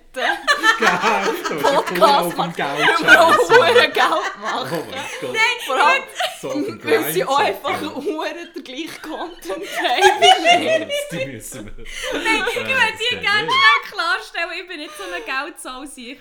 [0.81, 3.57] Hast Podcast, Geld Wir wollen scheißen.
[3.57, 4.83] hure Geld Oh machen.
[4.91, 5.37] mein Gott.
[5.67, 6.03] Vor allem,
[6.41, 10.91] So weil sie auch einfach hure den gleichen Content haben.
[11.13, 11.85] Die müssen wir.
[12.23, 15.25] Nein, ich würde dir gerne schnell klarstellen, ich bin nicht so eine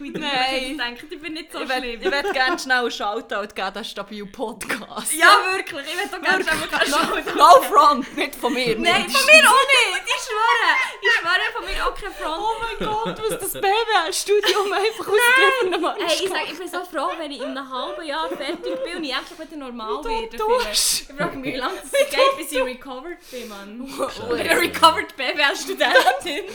[0.01, 0.31] wie Nein.
[0.49, 1.13] vielleicht denkt.
[1.13, 1.83] Ich bin nicht so Ich schlimm.
[2.01, 5.13] ich will gerne schnell einen Shoutout geben, den stabil Podcast.
[5.13, 5.84] ja, wirklich.
[5.87, 7.37] Ich will doch mal schauen.
[7.37, 8.77] No front, nicht von mir.
[8.77, 10.03] Nein, von mir auch nicht.
[10.07, 10.71] Ich schwöre.
[11.01, 12.41] Ich schwöre, von mir auch kein Front.
[12.41, 15.97] Oh mein Gott, was das BWL-Studium einfach ausgegeben hat.
[15.99, 18.97] Hey, ich, sag, ich bin so froh, wenn ich in einem halben Jahr fertig bin
[18.97, 20.37] und ich endlich wieder normal werde.
[20.71, 23.85] Ich frage mich, wie lange es geht, bis ich recovered bin, Mann.
[23.85, 26.45] Ich bin recovered BWL-Studentin.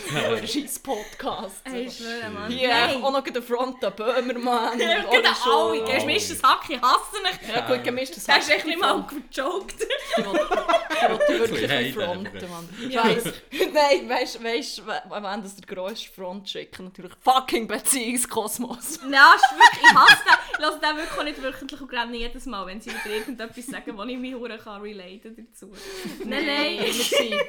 [0.46, 1.62] scheiß Podcast.
[1.64, 2.50] Hey, ich schwöre, Mann.
[2.50, 4.78] Hier, auch noch den Front an Böhmermann.
[4.80, 5.04] Ja,
[5.44, 7.54] alle gemischtes Hack, ich hasse dich.
[7.54, 8.56] Ja gut, gemischtes Das ist Hack.
[8.56, 12.50] echt nicht mal Ich ich will dich wirklich Hate fronten.
[12.50, 12.92] Mann.
[12.92, 13.34] Scheiße.
[13.72, 16.84] Nein, weißt du, weißt, wenn das der grösste Front schicken?
[16.84, 18.78] Natürlich fucking Beziehungskosmos.
[18.96, 20.38] Ist wirklich, ich hasse den.
[20.52, 23.96] Ich lasse den wirklich nicht wöchentlich und renne jedes Mal, wenn sie wieder irgendetwas sagen,
[23.96, 25.72] wo ich mich hure kann relaten dazu.
[26.24, 27.40] Nein, Nein, nein.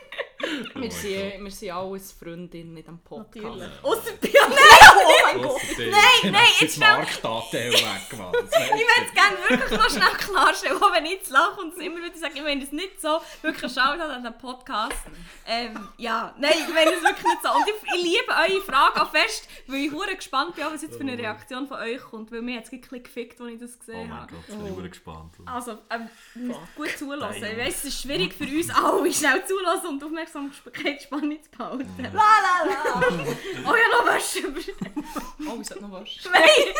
[0.73, 3.43] Oh wir mein sind, wir sind alles Freundinnen in diesem Podcast.
[3.43, 3.69] Natürlich.
[3.83, 4.57] Ausser Pionnier.
[4.95, 5.61] Oh mein Gott.
[5.77, 6.97] Nein, nein, jetzt schnell.
[6.97, 8.33] Marktanteil weg, Mann.
[8.33, 11.79] Ich würde es gerne wirklich noch schnell klarstellen, auch wenn ich jetzt lache und es
[11.79, 14.97] immer wieder sage, ich meine es nicht so, wirklich Shoutout an den Podcast.
[15.47, 17.49] Ähm, ja, nein, ich meine es wirklich nicht so.
[17.51, 20.95] Und ich, ich liebe eure Frage auch fest, weil ich hure gespannt bin, was jetzt
[20.95, 23.59] für eine Reaktion von euch kommt, weil mir hat es ein bisschen gefickt, als ich
[23.59, 24.33] das Oh gesehen mein habe.
[24.33, 25.33] Gott, jetzt bin ich wirklich gespannt.
[25.45, 26.09] Also, ähm,
[26.75, 27.41] gut zulassen.
[27.41, 27.51] Nein.
[27.51, 30.01] Ich weiss, es ist schwierig für uns alle, schnell zulassen und
[30.33, 32.03] die Aufmerksamkeit zu behalten.
[32.03, 33.01] La la la.
[33.69, 34.37] Oh ja, noch was.
[35.47, 36.09] Oh, es hat noch was.
[36.31, 36.73] Nein!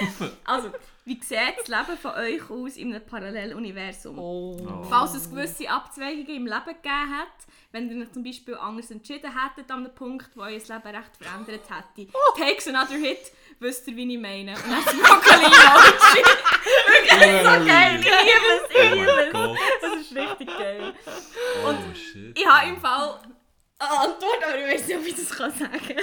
[0.44, 0.70] Also,
[1.04, 4.18] wie sieht das Leben von euch aus in einem Paralleluniversum?
[4.18, 4.86] Oh.
[4.88, 7.28] Falls es gewisse Abzweigungen im Leben gegeben hat,
[7.72, 11.16] wenn ihr euch zum Beispiel anders entschieden hättet an einem Punkt, wo euer Leben recht
[11.18, 12.12] verändert hätte.
[12.36, 14.52] Takes another hit, wisst ihr, wie ich meine.
[14.52, 16.22] Und dann ist Brokkoli Emoji.
[16.86, 19.58] Wirklich so geil, ich liebe es, ich Oh liebe mein es.
[19.82, 20.94] Das ist richtig geil.
[21.64, 22.38] Oh shit.
[22.38, 23.20] Ich habe im Fall
[23.78, 25.96] eine Antwort, aber ich weiß nicht, ob ich das sagen kann.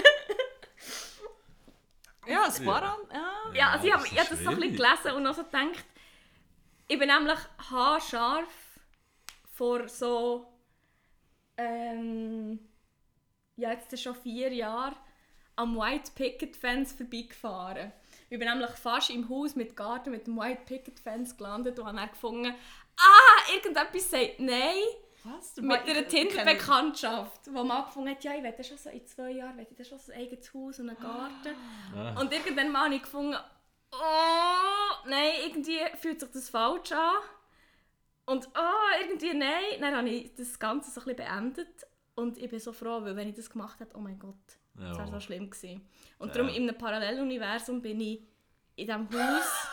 [2.28, 3.00] Ja, paar an.
[3.12, 3.54] Ja.
[3.54, 5.44] Ja, also ich das habe ich hab das so ein bisschen gelesen und auch so
[5.44, 5.86] gedacht,
[6.88, 8.80] ich bin nämlich haarscharf
[9.54, 10.46] vor so,
[11.58, 12.60] ähm,
[13.56, 14.96] ja jetzt schon vier Jahren
[15.56, 17.94] am White Picket Fence vorbeigefahren.
[18.30, 21.86] Ich bin nämlich fast im Haus mit Garten mit dem White Picket Fence gelandet und
[21.86, 22.54] habe dann gefunden,
[22.98, 24.84] ah, irgendetwas sagt nein.
[25.26, 25.56] Was?
[25.58, 29.58] Mit einer Tinder-Bekanntschaft, wo man angefangen hat, ja, ich will schon so in zwei Jahren,
[29.58, 31.56] will ich schon so ein eigenes Haus und einen Garten.
[31.96, 32.20] Ah.
[32.20, 33.36] Und irgendwann mal habe ich gefunden,
[33.92, 37.16] oh, nein, irgendwie fühlt sich das falsch an.
[38.26, 39.80] Und oh, irgendwie nein.
[39.82, 41.86] Dann habe ich das Ganze so ein bisschen beendet.
[42.16, 44.36] Und ich bin so froh, weil wenn ich das gemacht hätte, oh mein Gott,
[44.76, 45.86] das wäre so schlimm gewesen.
[46.18, 46.34] Und Ja.
[46.36, 48.22] darum in einem Paralleluniversum bin ich
[48.76, 49.68] in diesem Haus,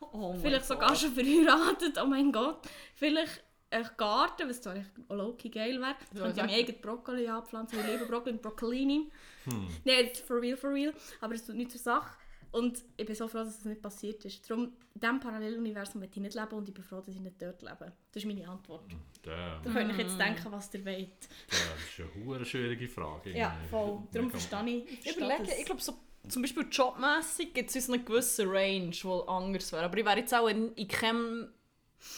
[0.12, 0.98] Oh mein vielleicht sogar Gott.
[0.98, 2.66] schon verheiratet, oh mein Gott.
[2.94, 5.94] Vielleicht ein Garten, was zwar echt auch low geil wäre.
[6.12, 9.10] Ich Ja, könnte ja sag- mein eigenes Brokkoli anpflanzen, ich liebe Brokkoli und Broccolini.
[9.44, 9.68] Hm.
[9.84, 10.92] Nein, jetzt for real, for real.
[11.20, 12.16] Aber es tut nichts zur Sache.
[12.52, 14.50] Und ich bin so froh, dass das nicht passiert ist.
[14.50, 17.40] Darum, in diesem Paralleluniversum will ich nicht leben und ich bin froh, dass ich nicht
[17.40, 17.92] dort lebe.
[18.12, 18.90] Das ist meine Antwort.
[19.22, 21.28] Damn, Da könnt ihr jetzt denken, was ihr wollt.
[21.48, 23.30] das ist eine hure schwierige Frage.
[23.38, 24.02] Ja, voll.
[24.12, 25.06] Darum verstehe ich.
[25.06, 25.58] ich überlege, das.
[25.60, 25.94] ich glaube so,
[26.28, 29.84] zum Beispiel jobmässig gibt es uns einen gewissen Range, der anders wäre.
[29.84, 31.48] Aber ich wäre jetzt auch in, in keinem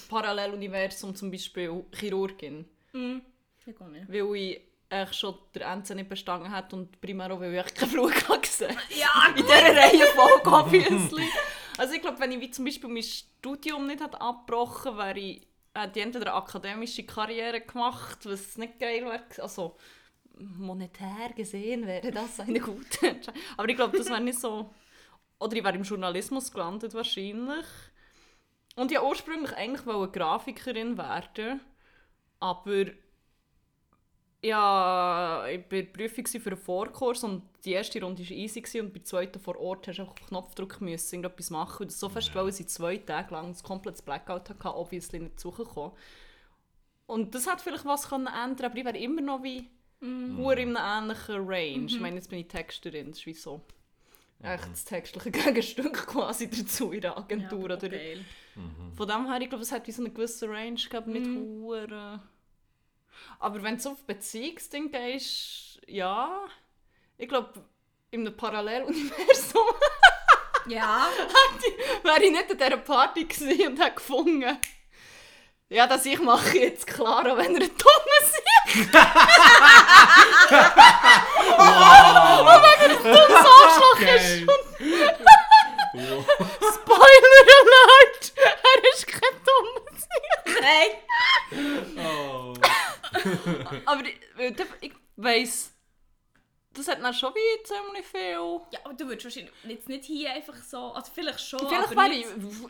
[0.08, 2.66] Paralleluniversum zum Beispiel Chirurgin.
[2.92, 3.22] Mhm.
[3.66, 4.08] Ich gar nicht.
[4.08, 7.90] Weil ich schon der NC nicht bestanden hat und primär auch, weil ich echt keine
[7.90, 8.12] Flug
[8.42, 11.28] gesehen Ja, In dieser Reihenfolge, obviously.
[11.78, 15.18] Also ich glaube, wenn ich wie zum Beispiel mein Studium nicht hätte abgebrochen hätte, wäre
[15.18, 19.22] ich hätte ich entweder eine akademische Karriere gemacht, was nicht geil wäre.
[19.38, 19.76] Also
[20.38, 23.42] monetär gesehen wäre das eine gute Entscheidung.
[23.56, 24.70] Aber ich glaube, das wäre nicht so...
[25.38, 27.64] Oder ich wäre im Journalismus gelandet wahrscheinlich.
[28.76, 31.60] Und ich wollte ursprünglich eigentlich wollte Grafikerin werden.
[32.40, 32.86] Aber
[34.44, 38.92] ja, ich war Prüfung für einen Vorkurs und die erste Runde war easy gewesen und
[38.92, 41.84] bei der zweiten vor Ort hast du einfach Knopfdruck müssen, irgendetwas machen.
[41.84, 45.92] Und so fest, weil ich zwei Tage lang ein komplettes Blackout hatte, obviously nicht zugekommen.
[47.06, 49.68] Und das hat vielleicht was können ändern, aber ich wäre immer noch wie
[50.02, 50.36] Mhm.
[50.36, 50.50] mm.
[50.50, 51.86] in einem ähnlichen Range.
[51.86, 53.60] Ich meine, jetzt bin ich Texterin, das ist wie so
[54.43, 57.68] echt das textliche Gegenstück quasi dazu in der Agentur.
[57.70, 58.24] Ja, oder geil.
[58.97, 61.62] von dem her, ich glaube, es hat wie so eine gewisse Range gehabt, nicht Mhm.
[61.62, 62.20] hure.
[63.38, 66.45] Aber wenn du auf Beziehungsding gehst, ja,
[67.18, 67.64] ich glaube,
[68.11, 69.62] in einem Paralleluniversum
[70.68, 71.09] Ja,
[72.05, 74.57] wäre ich nicht an dieser Party gewesen und hätte gefunden,
[75.68, 77.68] ja, dass ich mache jetzt klar, auch wenn er
[78.74, 78.90] ein
[83.02, 83.46] dummes ist.
[83.46, 84.46] Arschloch ist.
[85.94, 86.24] Wow.
[86.74, 88.32] Spoiler Alert!
[88.36, 89.82] Er ist kein dummes
[90.62, 90.90] nein.
[91.98, 92.54] Oh.
[93.84, 94.18] Aber ich,
[94.80, 95.72] ich weiss,
[96.72, 98.60] das hat dann schon wie ziemlich viel.
[98.70, 101.96] Ja, aber du würdest wahrscheinlich jetzt nicht hier einfach so, also vielleicht schon, Vielleicht aber
[101.96, 102.26] wäre ich,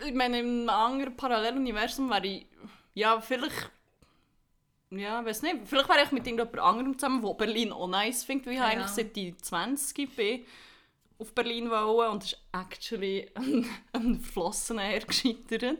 [0.07, 2.47] ich meine, in einem anderen Paralleluniversum wäre ich,
[2.95, 3.71] ja, vielleicht,
[4.99, 8.47] ja, weiß nicht, vielleicht wäre ich mit irgendjemand anderem zusammen, der Berlin auch nice findet,
[8.47, 8.67] weil ich Ja.
[8.67, 10.45] eigentlich seit ich 20 bin
[11.19, 15.79] auf Berlin wollen und es ist actually ein, ein Flossener gescheitert.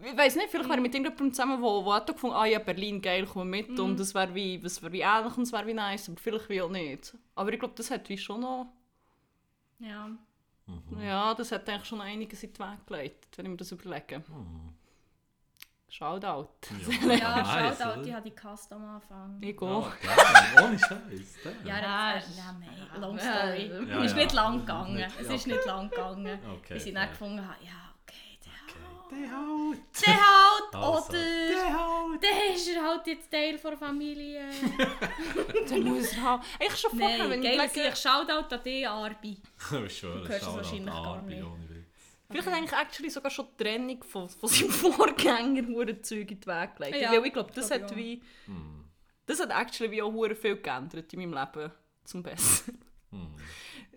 [0.00, 2.60] Ich weiß nicht, vielleicht wäre ich mit irgendjemandem zusammen, wo, wo hat gefunden, ah ja,
[2.60, 3.80] Berlin, geil, komm mit Mhm.
[3.80, 6.48] und es wäre wie, es wäre wie ähnlich und es wäre wie nice, aber vielleicht
[6.48, 7.16] wie auch nicht.
[7.34, 8.72] Aber ich glaube, das hat wie schon noch,
[9.80, 10.08] Ja.
[11.02, 14.22] ja, das hat eigentlich schon einiges in den Weg gelegt, wenn ich mir das überlege.
[15.90, 16.48] Shoutout.
[17.06, 18.02] Ja, Ja, nice, schaut oder?
[18.02, 19.38] die hat die Cast am Anfang.
[19.40, 19.60] Ich.
[19.62, 19.86] Oh,
[20.54, 21.38] damn, ohne Scheiß.
[21.44, 23.72] Ja, Ja, das ist- ja, nein, long Ja, story.
[23.88, 24.94] ja, ist nicht lang gegangen.
[24.96, 26.38] Nicht- es ist nicht lang gegangen.
[26.58, 27.00] Okay, Bis ich fair.
[27.02, 29.76] dann gefunden habe, ja, okay, der Der Haut.
[30.06, 31.08] Der Also.
[31.08, 31.78] oder?
[31.78, 32.22] Haut.
[32.22, 34.44] Der ist er halt jetzt Teil der Familie.
[35.70, 36.42] Dann muss er haben.
[36.60, 39.40] Ich schon vorher, Nein, wenn geil ich lege, Shoutout an dich, Arbi.
[39.58, 39.78] Schon,
[40.22, 41.44] Du hörst es Shoutout wahrscheinlich an gar Arbi, nicht.
[41.44, 41.67] ohne Witz.
[42.30, 46.40] Vielleicht hat eigentlich actually sogar schon die Trennung von, von seinem Vorgänger hure Zeug in
[46.40, 47.00] den Weg gelegt.
[47.00, 48.22] Ja, Weil ich glaube, das glaub hat wie...
[49.26, 51.72] Das hat actually wie auch hure viel geändert in meinem Leben.
[52.04, 52.78] Zum Besten.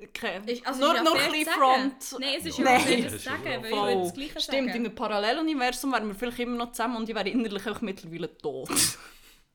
[0.01, 0.41] Okay.
[0.45, 1.53] Ist, also nur ist ja nur fair ein bisschen.
[1.53, 2.19] Front.
[2.19, 2.63] Nein, es ist Ja.
[2.63, 2.81] Nein.
[2.81, 4.85] fair Das sagen, weil ich würde das Gleiche Stimmt, in sagen.
[4.85, 8.69] einem Paralleluniversum wären wir vielleicht immer noch zusammen und ich wäre innerlich auch mittlerweile tot.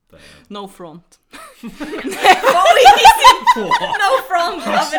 [0.08, 0.20] Damn.
[0.48, 1.18] No front.
[1.56, 1.70] No
[4.28, 4.90] front, aber...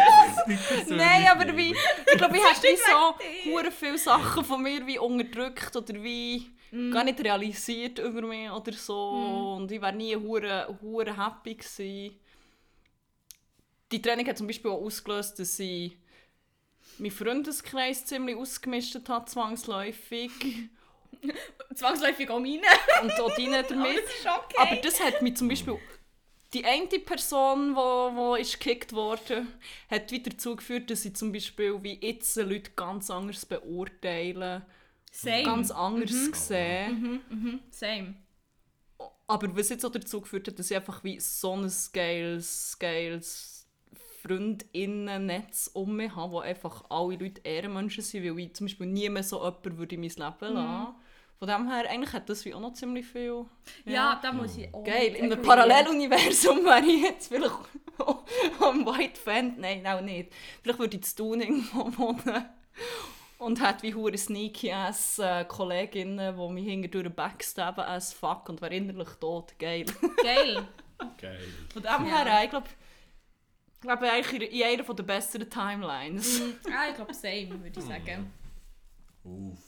[0.87, 5.75] Nein, aber wie, ich glaube, ich habe so hure viele Sachen von mir wie unterdrückt
[5.75, 6.51] oder wie
[6.91, 12.19] gar nicht realisiert über mich oder so und ich wäre nie hure hure happy gewesen.
[13.91, 15.97] Die Training hat zum Beispiel auch ausgelöst, dass ich
[16.97, 20.31] meinen Freundeskreis ziemlich ausgemistet habe, zwangsläufig.
[21.75, 22.61] Zwangsläufig auch meine.
[23.01, 23.97] Und auch deine Aber damit.
[23.97, 24.55] das ist okay.
[24.57, 25.77] Aber das hat mich zum Beispiel...
[26.53, 29.45] Die eine Person, die wo, wo ist gekickt wurde,
[29.91, 34.61] hat wieder dazu geführt, dass ich zum Beispiel wie jetzt Leute ganz anders beurteilen,
[35.11, 35.43] Same.
[35.43, 37.61] ganz anders sehen.
[37.69, 38.15] Same.
[39.27, 43.67] Aber was jetzt auch dazu geführt hat, dass ich einfach wie so ein geiles, geiles
[44.21, 49.09] Freundinnen-Netz um mich habe, wo einfach alle Leute Ehrenmenschen sind, weil ich zum Beispiel nie
[49.09, 50.95] mehr so jemanden würde in mein Leben lassen.
[51.39, 53.45] Von dem her, eigentlich hat das wie auch noch ziemlich viel...
[53.85, 55.41] Ja, da muss ich auch Geil, in einem.
[55.41, 57.53] Paralleluniversum wäre ich jetzt vielleicht
[58.59, 59.53] am White Fan.
[59.59, 60.33] Nein, auch nicht.
[60.63, 62.45] Vielleicht würde ich zu Tun irgendwo wohnen.
[63.37, 68.59] Und hat wie hure sneaky ass äh, Kolleginnen, die mich hinterdurch backstabben as fuck und
[68.63, 69.53] wäre innerlich tot.
[69.59, 69.85] Geil.
[70.23, 70.67] Geil.
[71.21, 71.47] Geil.
[71.71, 72.25] Von dem Ja.
[72.25, 72.67] her, ich glaube,
[73.75, 76.41] ich glaube eigentlich in- einer der besseren Timelines.
[76.65, 78.33] Ah, ich glaube, same, würde ich sagen.
[79.23, 79.66] Uff.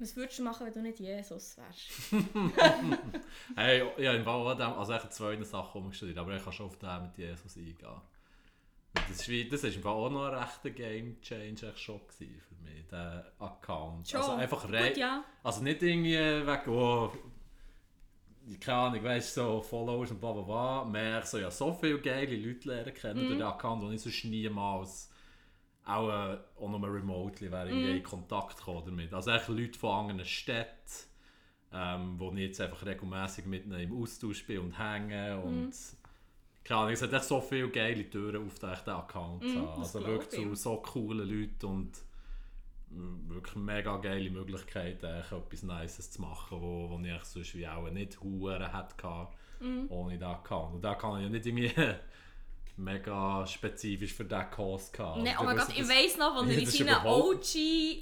[0.00, 1.88] Was würdest du machen, wenn du nicht Jesus wärst?
[3.56, 6.66] Hey, ja, im Fall dem, also ich habe zwei Sachen umgestellt, aber ich kann schon
[6.66, 8.00] auf den mit Jesus eingehen.
[8.94, 12.24] Das ist, wie, das ist im Fall auch noch ein rechter Game Change schon für
[12.24, 14.08] mich, der Account.
[14.08, 14.20] Schon.
[14.20, 15.24] Also einfach rein, ja.
[15.42, 17.12] also nicht irgendwie wegen, oh,
[18.60, 22.00] keine Ahnung, weißt du, so Followers und bla bla bla, mehr so, ja, so viele
[22.00, 25.10] geile Leute lernen kennen durch den Account, wo ich sonst niemals
[25.88, 29.12] auch, äh, auch nur remotely wäre irgendwie in Kontakt gekommen damit.
[29.12, 30.68] Also echt Leute von anderen Städten,
[31.72, 35.72] ähm, wo ich jetzt einfach regelmäßig mit ihnen im Austausch bin und hänge und
[36.64, 40.06] keine Ahnung, es hat echt so viele geile Türen auf den, den Account das Also
[40.06, 40.48] wirklich ich.
[40.48, 41.92] zu so coolen Leuten und
[42.90, 47.88] wirklich mega geile Möglichkeit, eigentlich etwas Nices zu machen, wo, wo ich sonst wie auch
[47.90, 49.28] nicht Huren hätte,
[49.88, 50.74] ohne das kann.
[50.74, 51.72] Und da kann ich ja nicht irgendwie
[52.78, 55.18] mega spezifisch für diesen Kurs gehabt.
[55.22, 57.54] Nein, oh Du mein Gott, ich weiss noch, als er in seinen OG,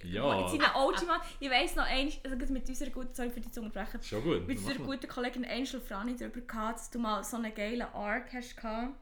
[0.05, 0.41] Ja.
[0.41, 3.61] in seinen OG Mann, ich weiss noch also mit unserer guten, sorry für die zu
[3.62, 4.47] unterbrechen, Schon gut.
[4.47, 8.33] mit unserer guten Kollegin Angel Frani darüber gehabt, dass du mal so einen geilen Arc
[8.33, 8.95] hast gehabt,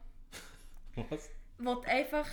[1.09, 1.29] Was?
[1.59, 2.25] wo du einfach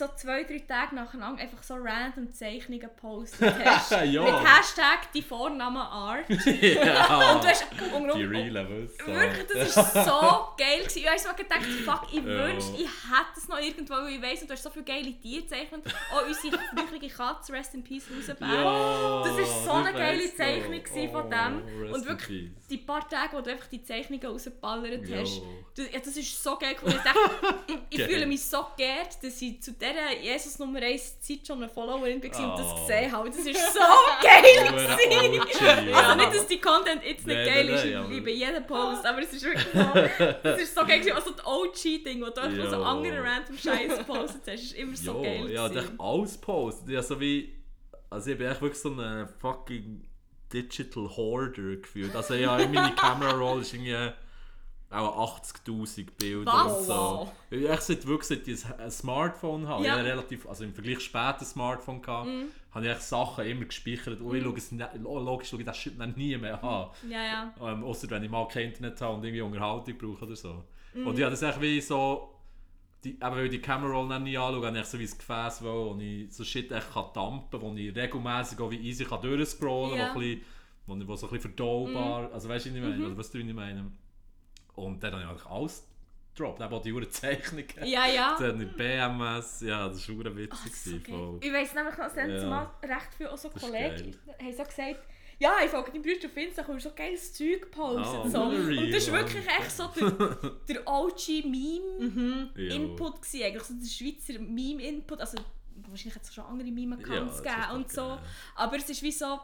[0.00, 3.90] so zwei, drei Tage nacheinander einfach so random Zeichnungen gepostet hast.
[3.92, 4.22] Ja.
[4.22, 6.28] Mit Hashtag die Vornamen Art.
[6.28, 7.32] ja.
[7.34, 8.96] Und du hast unter Die real Levels.
[8.98, 9.06] so.
[9.06, 10.78] Wirklich, das war so geil.
[10.80, 10.98] Gewesen.
[10.98, 14.40] Ich habe so gedacht, fuck, ich wünschte, ich hätte es noch irgendwo, weil ich weiss,
[14.42, 15.82] und du hast so viele geile Tiere gezeichnet.
[16.12, 18.48] Auch unsere frühere Katze, Rest in Peace, Rausbär.
[18.48, 21.82] Ja, Das war so eine geile Zeichnung gewesen von Oh, dem.
[21.82, 25.42] rest Und wirklich, die paar Tage, wo du einfach die Zeichnungen rausgeballert hast,
[25.76, 26.74] du, ja, das ist so geil.
[26.86, 27.20] Ich, dachte,
[27.66, 31.58] ich, ich fühle mich so geehrt, dass ich zu dieser Jesus Nummer 1 Zeit schon
[31.62, 32.80] eine Followerin war und das Oh.
[32.86, 33.28] gesehen habe.
[33.30, 33.80] Das ist so
[34.22, 35.40] geil gewesen.
[35.40, 36.14] Also ja.
[36.16, 39.32] nicht, dass die Content jetzt nicht geil ist, nein, ich liebe jeden Post, aber es
[39.32, 39.78] ist wirklich so,
[40.42, 41.16] das ist so geil gewesen.
[41.16, 42.82] Also das OG-Ding, wo du einfach so Ja.
[42.82, 45.90] andere random Scheiß postet hast, ist immer so Jo, geil ja, gewesen.
[45.94, 46.88] ich alles postet.
[46.88, 47.54] Ja, so wie.
[48.08, 50.04] Also ich bin echt wirklich so ein fucking
[50.52, 52.14] Digital Hoarder gefühlt.
[52.16, 54.10] Also ja, meine Camera Roll ist irgendwie
[54.90, 56.78] auch 80.000 Bilder Was?
[56.80, 57.30] und so.
[57.50, 59.92] Ich seit wirklich seit ich ein Smartphone habe, Ja.
[59.94, 62.28] ich habe relativ, also im Vergleich spät ein Smartphone gehabt,
[62.72, 64.20] habe ich Sachen immer gespeichert.
[64.20, 66.88] Und ich schaue es nicht, logisch schaue ich das Shit dann nie mehr an.
[67.08, 67.54] Ja, ja.
[67.60, 70.64] Ähm, Außer wenn ich mal kein Internet habe und irgendwie Unterhaltung brauche oder so.
[70.94, 71.06] Mhm.
[71.06, 72.34] Und ich habe das echt wie so.
[73.02, 75.62] Die, eben weil ich die Camera Roll nie anschaue, habe ich so wie ein Gefäß,
[75.64, 79.96] wo ich so Shit echt kann dampen wo ich regelmäßig auch wie easy kann durchscrollen
[79.98, 80.08] Ja.
[80.08, 80.28] kann, wo, ein
[80.98, 82.88] bisschen- wo, wo so ein bisschen verdaubar Also weißt du, was ich Mhm.
[82.90, 83.06] meine?
[83.06, 83.90] Oder was du ich meine?
[84.80, 85.86] Und dann habe ich eigentlich alles
[86.34, 87.66] gedroppt, eben auch die Uhren Zeichnungen.
[87.84, 88.36] Ja, ja.
[88.40, 91.02] Dann die BMS, ja, das war schon witzig.
[91.08, 91.38] Ah, so.
[91.42, 92.48] Ich weiss nämlich noch, dass Ja.
[92.48, 94.96] mal recht viele auch so Kollegen haben so gesagt,
[95.38, 98.02] ja, ich folge deinem Bruder auf Insta, kommst so geiles Zeug posten.
[98.02, 98.42] Ah, so.
[98.42, 100.10] Und das war wirklich echt so der,
[100.68, 102.50] der OG-Meme-Input Mhm.
[103.40, 103.46] Ja.
[103.46, 105.20] eigentlich so der Schweizer Meme-Input.
[105.20, 105.38] Also
[105.88, 108.02] wahrscheinlich hat es schon andere Meme-Accounts das gegeben und so.
[108.08, 108.18] geil.
[108.56, 109.38] Aber es ist wie so,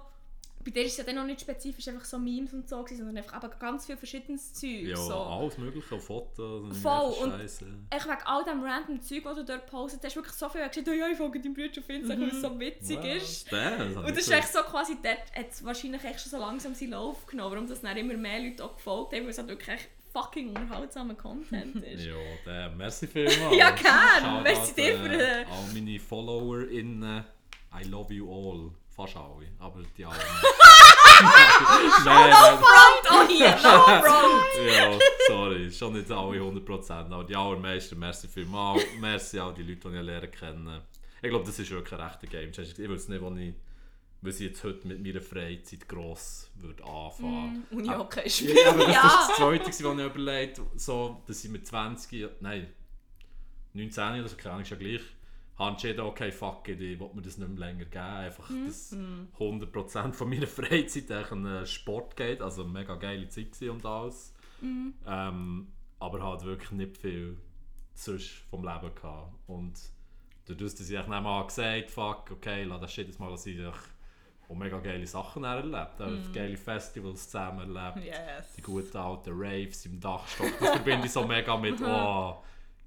[0.67, 2.99] bei dir ist es ja dann noch nicht spezifisch einfach so Memes und so gewesen,
[2.99, 4.83] sondern einfach aber ganz viel verschiedenes Zeug.
[4.83, 5.15] Ja, so.
[5.15, 7.41] alles mögliche, auch Fotos und Voll, und-.
[7.45, 10.89] Ich wegen all dem random Zeug, das du dort postet hast, wirklich so viel gesagt,
[10.89, 13.53] oh ja, ich folge deinem Bruder auf Insta, weil es so witzig ist.
[13.53, 16.91] Und das ist echt so quasi, dort hat es wahrscheinlich echt schon so langsam seinen
[16.91, 19.69] Lauf genommen, warum das dann immer mehr Leute auch gefolgt haben, weil es halt wirklich
[19.69, 22.07] echt fucking unterhaltsamer Content ist.
[22.07, 22.15] Ja,
[22.45, 23.57] der, merci vielmals.
[23.57, 24.43] Ja, gern.
[24.43, 27.25] Merci dir für, äh, äh, all meine FollowerInnen.
[27.79, 28.73] I love you all.
[28.97, 30.27] Fast alle, aber die anderen.
[32.05, 34.45] nein, nein, Front auch hier, no front!
[34.75, 38.83] ja, sorry, schon nicht alle 100%, aber die allermeisten, merci vielmals.
[38.99, 40.81] Merci all die Leute, die ich lernen kennen.
[41.23, 42.79] Ich glaube, das ist wirklich ein rechter Game Changer.
[42.79, 43.55] Ich weiß nicht, wo ich,
[44.23, 48.69] was ich jetzt heute mit meiner Freizeit gross würde anfangen Uni Ah, Hockey Ja, spielen.
[48.69, 49.03] aber das Ja.
[49.21, 52.67] ist das Zweite, was ich überlegt so, dass ich mit 20, nein,
[53.75, 55.01] 19 oder so, keine Ahnung, ist ja gleich,
[55.59, 58.05] habe entschieden, okay, fuck it, ich will mir das nicht mehr länger geben.
[58.05, 58.95] Einfach, dass
[59.39, 64.35] 100% von meiner Freizeit an Sport geht, also eine mega geile Zeit und alles.
[65.07, 67.37] Ähm, aber halt wirklich nicht viel
[67.95, 69.33] sonst vom Leben gehabt.
[69.47, 69.75] Und
[70.47, 73.59] dadurch, dass ich eigentlich mal gesagt fuck, okay, lass das Shit jetzt mal, dass ich
[73.65, 76.21] auch mega geile Sachen erlebt habe.
[76.33, 78.55] Geile Festivals zusammen erlebt Yes.
[78.57, 80.53] die guten alten Raves im Dachstock.
[80.61, 82.37] Das verbinde ich so mega mit, oh,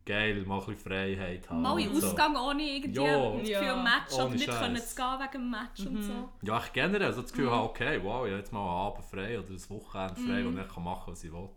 [0.09, 1.61] geil, mal ein bisschen Freiheit haben.
[1.61, 2.07] Mal in und so.
[2.07, 3.37] Ausgang ohne irgendwie Ja.
[3.37, 3.59] das Ja.
[3.61, 4.59] Gefühl, Match oder Ohne nicht Scheiß.
[4.59, 6.29] können zu gehen wegen dem Match und so.
[6.41, 9.05] Ja, ich generell also das Gefühl, habe, okay, wow, ich habe jetzt mal einen Abend
[9.05, 11.49] frei oder ein Wochenende frei, wo ich kann machen was ich will.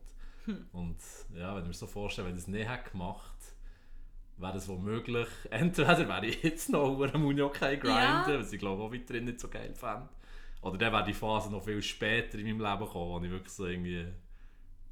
[0.73, 0.97] Und
[1.37, 3.33] ja, wenn ich mir so vorstelle, wenn ich es nicht hätte gemacht
[4.39, 8.25] wäre es womöglich, entweder wäre ich jetzt noch über Muniokai grinden, Ja.
[8.41, 10.09] was ich glaube auch weiterhin nicht so geil fände.
[10.63, 13.53] Oder dann wäre die Phase noch viel später in meinem Leben gekommen, wo ich wirklich
[13.53, 14.05] so irgendwie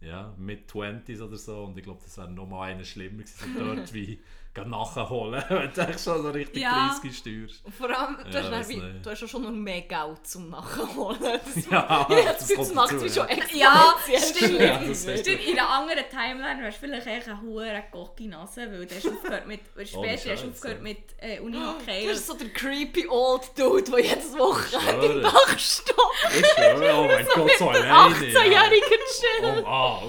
[0.00, 1.64] ja, mit 20s oder so.
[1.64, 4.20] Und ich glaube, das wäre noch mal eine schlimmer gewesen, dort wie
[4.66, 6.88] nachholen, wenn du echt schon so richtig Ja.
[7.00, 7.64] 30 steuerst.
[7.64, 10.50] Und vor allem, du, Ja, hast, wie, du hast ja schon noch mehr Geld zum
[10.50, 11.18] Nachholen.
[11.54, 14.60] Das, Ja, ja, das, das macht es schon extra Ja, stimmt.
[14.60, 18.26] Ja, das ist- Stimmt, in einer anderen Timeline wärst du vielleicht echt eine hure gocki
[18.26, 22.06] Nase, weil du hast aufgehört mit, weil später hast du aufgehört mit äh, Du Unihockey.
[22.08, 27.26] bist so der creepy old Dude, der jedes Wochenende im Dachstock Ich schwöre, oh mein
[27.26, 28.14] Gott, so der alleine.
[28.16, 29.64] 18-jährigen chillt.
[29.64, 30.02] Oh, ah,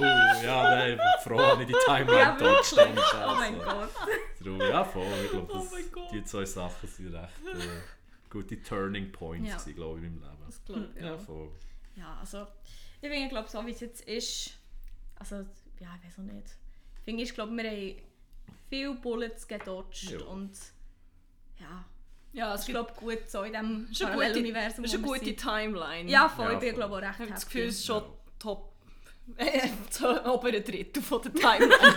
[0.43, 2.79] ja, nein, ich bin froh, wenn ich die Timeline Ja, wirklich.
[2.79, 3.31] habe.
[3.31, 3.89] Oh mein Gott.
[4.43, 6.11] Darum, ja, voll, ich glaube, Oh das- mein Gott.
[6.13, 9.55] die zwei Sachen sind recht äh, gute Turning Points, Ja.
[9.57, 10.43] gewesen, glaube ich, in meinem Leben.
[10.45, 11.01] Das glaube ich.
[11.01, 11.17] Ja, Ja.
[11.17, 11.51] voll.
[11.95, 12.47] ja, also
[13.01, 14.51] ich finde, glaube so wie es jetzt ist,
[15.15, 15.35] also
[15.79, 16.47] ja, ich weiß auch nicht.
[16.97, 17.95] Ich finde, ich glaube, wir haben
[18.69, 20.21] viele Bullets gedodged Ja.
[20.25, 20.51] und
[21.59, 21.85] ja,
[22.33, 24.83] Ja, es Ich gibt glaube gut so in diesem ist Paralleluniversum.
[24.85, 25.35] das ist eine gute.
[25.35, 26.09] Timeline.
[26.09, 26.45] Ja, voll.
[26.45, 27.45] Ja, ich bin glaube auch recht Ich habe das.
[27.45, 28.09] Gefühl, es ist schon Ja.
[28.39, 28.70] top.
[29.37, 31.95] Äh, so obere Drittel von der Timeline.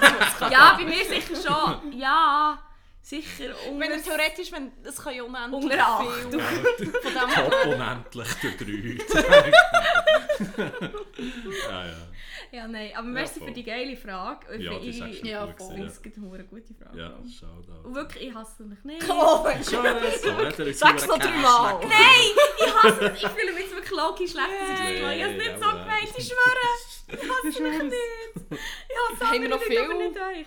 [0.51, 1.93] Ja, bei mir sicher schon.
[1.93, 2.59] Ja,
[3.05, 3.55] sicher.
[3.67, 6.09] Ich meine, Unter, theoretisch, wenn, es kann ja unendlich Unter acht.
[6.09, 8.99] viel dem Top unendlich durch drei.
[11.69, 11.97] ja, ja.
[12.51, 12.93] ja, nein.
[12.97, 13.49] Aber merci voll.
[13.49, 14.57] für die geile Frage.
[14.63, 15.55] Ja, das ist actually Ja, voll.
[15.55, 16.99] gewesen, es gibt eine gute Frage.
[16.99, 17.87] Ja, ja schau da.
[17.87, 19.05] Und wirklich, ich hasse mich nicht.
[19.09, 20.59] Oh mein Gott.
[20.59, 21.81] Er Sag's noch dreimal.
[21.81, 21.91] Nein,
[22.59, 23.23] ich hasse es.
[23.23, 25.15] Ich fühle mich jetzt wirklich logisch schlecht, dass ich das.
[25.15, 26.69] Ich habe es nicht so gemeint, ich schwöre.
[27.09, 27.97] Ich hasse mich nicht.
[28.51, 30.47] Ich hasse Haben wir noch andere Leute, aber nicht euch.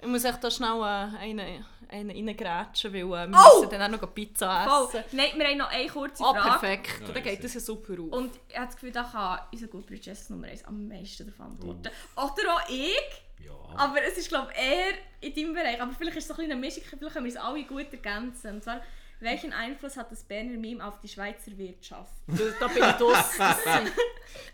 [0.00, 3.60] Ich muss echt da schnell äh, einen, einen reingrätschen, weil äh, wir Oh!
[3.60, 5.00] müssen dann auch noch Pizza Voll.
[5.00, 5.16] essen.
[5.16, 6.48] Nein, wir haben noch eine kurze Ah, Frage.
[6.58, 7.00] perfekt.
[7.06, 8.12] Ja, dann geht das ja super auf.
[8.12, 11.46] Und ich habe das Gefühl, da kann unser Goodbridge Jess Nummer 1 am meisten davon
[11.46, 11.88] antworten.
[12.16, 12.96] Oder auch ich.
[13.44, 13.52] Ja.
[13.76, 15.80] Aber es ist, glaube ich, eher in deinem Bereich.
[15.80, 17.92] Aber vielleicht ist es so ein bisschen eine Mischung, vielleicht können wir es alle gut
[17.92, 18.54] ergänzen.
[18.56, 18.80] Und zwar,
[19.20, 22.12] welchen Einfluss hat das Berner Meme auf die Schweizer Wirtschaft?
[22.26, 22.96] da, bin ich.
[22.98, 23.92] Das sind,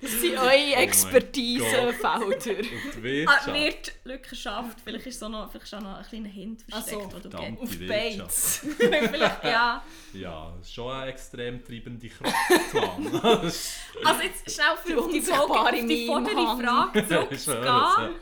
[0.00, 2.26] das sind eure Oh mein Expertisefelder.
[2.26, 3.52] Und die Ah, Wirtschaft.
[3.54, 4.78] Wirtlückenschaft.
[4.84, 7.62] Vielleicht ist so noch, vielleicht ist auch noch ein kleiner Hint versteckt, Also, wo du.
[7.62, 8.58] Auf Die Bates.
[8.78, 9.82] vielleicht, ja.
[10.12, 12.34] Ja, schon eine extrem treibende Kraft,
[14.04, 16.62] Also jetzt schnell für die, Folge, auf die vordere.
[16.62, 18.14] Frage zurückzugehen.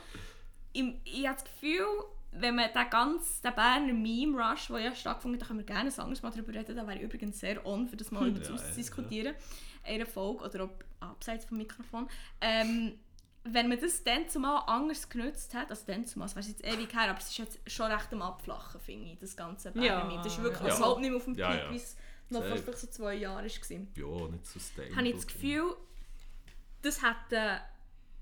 [0.74, 1.86] Im- Ich habe das Gefühl,
[2.32, 5.90] wenn man den ganzen den Berner Meme-Rush, der ja stattgefunden hat, da können wir gerne
[5.90, 8.38] ein anderes Mal darüber reden, da wäre ich übrigens sehr on, für das mal über
[8.40, 9.34] Ja, das ja, auszudiskutieren,
[9.84, 12.08] in einer Folge oder ob abseits vom Mikrofon.
[12.40, 12.98] Ähm,
[13.44, 16.92] wenn man das dann zumal anders genutzt hat, also dann zumal, es wäre jetzt ewig
[16.94, 20.04] her, aber es ist jetzt schon recht am Abflachen, finde ich, das ganze Berner Ja,
[20.04, 20.22] Meme.
[20.22, 20.76] Das ist wirklich ja.
[20.76, 21.70] überhaupt nicht mehr auf dem Ja, Peak, ja.
[21.72, 21.96] wie es
[22.30, 23.44] noch vor so zwei Jahren war.
[23.44, 24.96] ja, nicht sustainable.
[24.96, 25.76] habe ich das Gefühl,
[26.82, 27.60] das hätten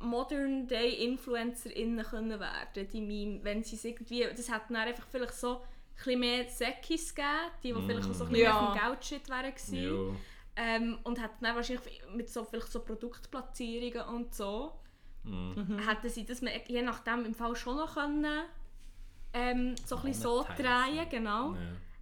[0.00, 5.06] Modern Day InfluencerInnen können werden, die Meme, wenn sie es irgendwie, das hätten dann einfach
[5.10, 5.60] vielleicht so
[6.06, 7.28] ein mehr Säckis gegeben,
[7.62, 8.60] die, die vielleicht auch so ein bisschen Ja.
[8.62, 9.76] mehr vom Geldshit wären gewesen.
[9.76, 10.16] Ja.
[10.56, 14.72] Ähm, und hätten dann wahrscheinlich mit so, vielleicht so Produktplatzierungen und so,
[15.22, 15.78] Mhm.
[15.86, 18.44] hätten sie das je nachdem im Fall schon noch können,
[19.34, 21.52] ähm, so ein bisschen so drehen, genau.
[21.54, 21.60] Ja.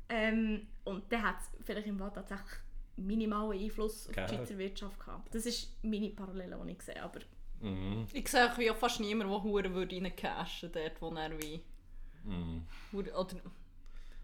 [0.08, 2.58] Ähm, und dann hat es vielleicht im Fall tatsächlich
[2.96, 4.28] minimalen Einfluss auf die.
[4.28, 5.34] Schweizer Wirtschaft gehabt.
[5.34, 7.02] Das ist meine Parallele, die ich sehe.
[7.02, 7.18] Aber
[7.60, 8.06] Mhm.
[8.12, 11.60] Ich sehe wie auch fast niemand, der Huren würde reincashen dort, wo er wie...
[12.24, 12.62] Mhm.
[12.92, 13.36] Hure- Oder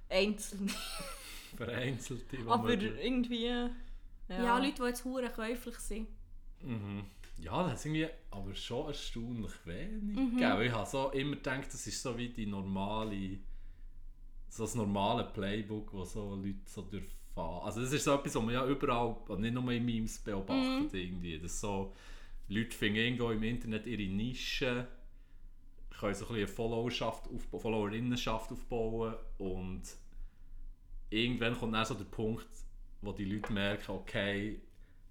[0.08, 0.70] einzelne.
[1.56, 3.46] Vereinzelte, die Aber irgendwie...
[3.46, 3.70] Ja,
[4.28, 6.08] ja, Leute, die jetzt hure käuflich sind.
[6.62, 7.04] Mhm.
[7.38, 10.16] Ja, das ist irgendwie aber schon erstaunlich wenig.
[10.16, 10.38] Mhm.
[10.38, 13.38] Ich habe so immer gedacht, das ist so wie die normale,
[14.48, 17.64] so das normale Playbook, wo so Leute so durchfahren.
[17.66, 20.92] Also das ist so etwas, was man ja überall, und nicht nur in Memes beobachtet
[20.92, 20.98] Mhm.
[20.98, 21.38] irgendwie.
[21.38, 21.92] Dass so
[22.48, 24.86] Leute finden irgendwo im Internet ihre Nische,
[25.98, 29.82] können so ein bisschen eine Followerschaft aufbauen, Followerinnenschaft aufbauen und
[31.10, 32.48] irgendwann kommt dann so der Punkt,
[33.00, 34.60] wo die Leute merken, okay,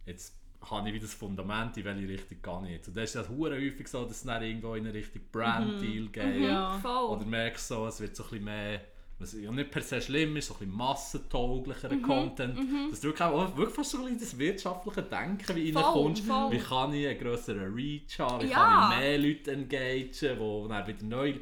[0.05, 2.87] jetzt habe ich wieder das Fundament, in welche Richtung gehe ich jetzt.
[2.87, 6.41] Und das ist hure häufig so, dass es dann irgendwo in eine Richtung Brand-Deal geht.
[6.41, 6.79] Ja.
[6.79, 7.17] Voll.
[7.17, 8.81] Oder merkst so, es wird so ein bisschen mehr,
[9.19, 12.57] was ja nicht per se schlimm ist, so ein bisschen massentauglicherer Mhm, Content.
[12.91, 16.23] Dass du wirklich, auch, wirklich fast so ein bisschen das wirtschaftliche Denken wie reinkommst.
[16.25, 16.51] voll.
[16.51, 18.57] Wie kann ich einen grösseren Reach haben, wie Ja.
[18.57, 21.33] kann ich mehr Leute engagieren, die dann wieder neu...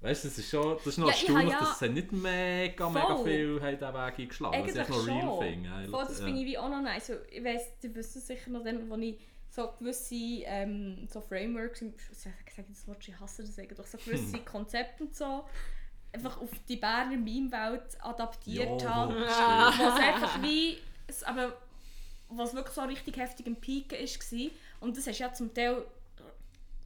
[0.00, 2.12] Weißt du, das ist schon das ist noch Ja, ich erstaunlich, ja- dass es nicht
[2.12, 3.24] mega, mega Voll.
[3.24, 4.66] viel haben diesen Weg eingeschlagen haben.
[4.74, 5.66] Das ist noch real thing.
[5.90, 6.24] Voll, das Ja.
[6.26, 7.06] finde ich wie auch noch nice.
[7.08, 9.18] So, Ich weiss, du wisst es sicher noch dann, wo ich
[9.50, 12.36] so gewisse ähm, so Frameworks, ich sage
[12.68, 15.42] das Wort, ich hasse das eigentlich, so gewisse Konzepte und so,
[16.12, 19.12] einfach auf die Berner Meme-Welt adaptiert Ja, habe.
[19.14, 19.88] stimmt.
[19.88, 20.78] was einfach wie,
[21.24, 21.56] aber
[22.30, 24.50] was wirklich so richtig heftig im Piken war.
[24.80, 25.84] Und das hast du ja zum Teil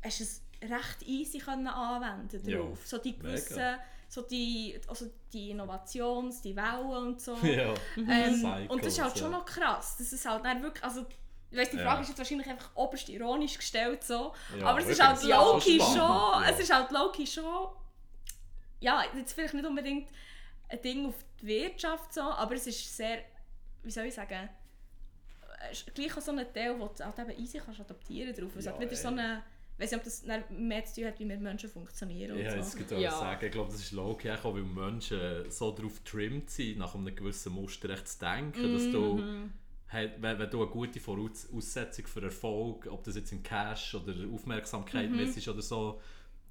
[0.05, 2.79] hast es recht easy können anwenden Ja, drauf.
[2.85, 3.23] So die mega.
[3.29, 3.77] gewissen,
[4.09, 7.37] so die, also die Innovations-, die Wellen und so.
[7.43, 7.75] Ja.
[7.97, 9.23] Ähm, Cycles, und das ist halt ja.
[9.23, 9.97] schon noch krass.
[9.99, 11.07] Das ist halt dann wirklich, also
[11.51, 11.85] weiss, die Ja.
[11.85, 15.55] Frage ist jetzt wahrscheinlich einfach oberst ironisch gestellt so, Ja, aber es ist halt auch
[15.55, 16.45] low-key schon, ja.
[16.51, 17.68] es ist halt low-key schon,
[18.83, 20.09] ja, jetzt vielleicht nicht unbedingt
[20.68, 23.18] ein Ding auf die Wirtschaft so, aber es ist sehr,
[23.83, 24.49] wie soll ich sagen,
[25.95, 28.57] gleich auch so ein Teil, wo du halt eben easy kannst adaptieren drauf.
[28.57, 29.14] Es Ja, hat wieder so ey.
[29.14, 29.43] eine,
[29.76, 32.59] ich weiß nicht, ob das mehr zu tun hat, wie wir Menschen funktionieren Ja, und
[32.59, 32.78] das so.
[32.78, 33.11] ich Ja.
[33.11, 33.45] sagen.
[33.47, 37.53] Ich glaube, das ist logisch, auch weil Menschen so darauf getrimmt sind, nach einem gewissen
[37.53, 39.53] Muster echt zu denken, dass du, Mhm.
[39.93, 45.11] wenn, wenn du eine gute Voraussetzung für Erfolg, ob das jetzt in Cash oder Aufmerksamkeit
[45.11, 45.20] Mhm.
[45.20, 46.01] ist oder so,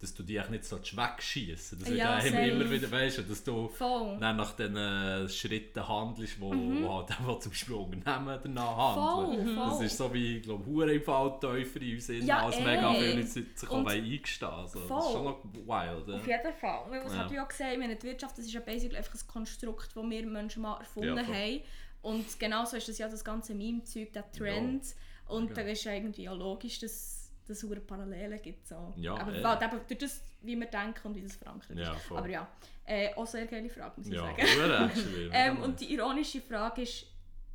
[0.01, 2.49] dass du die eigentlich nicht so wegschießen Das wird Ja, ja, immer, safe.
[2.49, 4.17] immer wieder, weißt du, dass du Voll.
[4.19, 9.27] dann nach den äh, Schritten handelst, wo, wo halt auch zum Beispiel Unternehmen danach Voll,
[9.27, 9.55] handeln.
[9.55, 9.65] voll.
[9.69, 13.13] Das ist so wie, ich glaube, hure im Fallteufel in uns Ja, als mega viele
[13.15, 15.11] Leute sich auch eingestehen also, Das ist Voll.
[15.13, 16.09] schon noch wild.
[16.15, 16.37] Auf Ja.
[16.37, 17.03] jeden Fall.
[17.03, 17.17] Muss Ja.
[17.23, 20.03] natürlich auch sehen, ich meine, die Wirtschaft das ist ja basically einfach ein Konstrukt, das
[20.03, 21.35] wir Menschen mal erfunden Ja, voll.
[21.35, 21.61] haben.
[22.01, 24.83] Und genauso ist das ja das ganze Meme-Zeug, der Trend.
[25.27, 25.61] Und Genau.
[25.61, 28.67] da ist ja irgendwie auch logisch, dass dass es Parallelen gibt.
[28.67, 28.93] So.
[28.97, 29.43] Ja, Aber eh.
[29.43, 32.11] halt eben durch das, wie wir denken und wie das verankert Ja, ist.
[32.11, 32.47] Aber ja,
[32.85, 34.41] äh, auch sehr geile Frage, muss ich Ja, sagen.
[34.41, 35.29] hure actually.
[35.33, 37.05] Ähm, und die ironische Frage ist,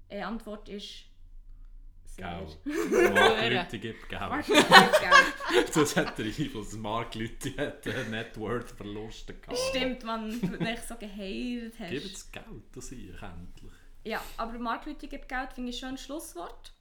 [0.09, 1.05] äh, Antwort ist.
[2.17, 2.47] Gell.
[3.13, 4.23] Mark Lüthi gibt Geld.
[5.75, 6.73] Das hat der Einfluss.
[6.73, 9.59] Mark Lüthi hat äh, Net Worth Verluste gehabt.
[9.69, 11.91] Stimmt, man, wenn du dich so geheiratet hast.
[11.91, 13.73] Gib jetzt Geld das ich endlich.
[14.07, 16.73] Ja, aber Mark Lüthi gibt Geld, finde ich schon ein Schlusswort.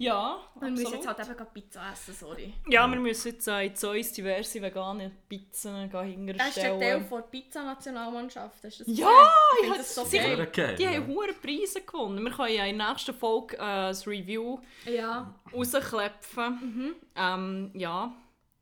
[0.00, 1.06] Ja, Wir müssen absolut.
[1.06, 2.54] jetzt halt eben Pizza essen, sorry.
[2.68, 6.72] Ja, wir müssen jetzt äh, in Zeus diverse vegane Pizzen gehen Das ist der Teil
[6.72, 7.04] hinterstellen.
[7.06, 8.64] von der Pizza-Nationalmannschaft.
[8.64, 9.08] Hast du das Ja,
[9.52, 10.46] ich finde habe das so sicher- geil.
[10.52, 10.90] Geil, Die ja.
[10.94, 12.24] haben hohe Preise gewonnen.
[12.24, 16.94] Wir können ja in der nächsten Folge äh, das Review Ja, rausklepfen.
[17.14, 18.12] Ähm, ja,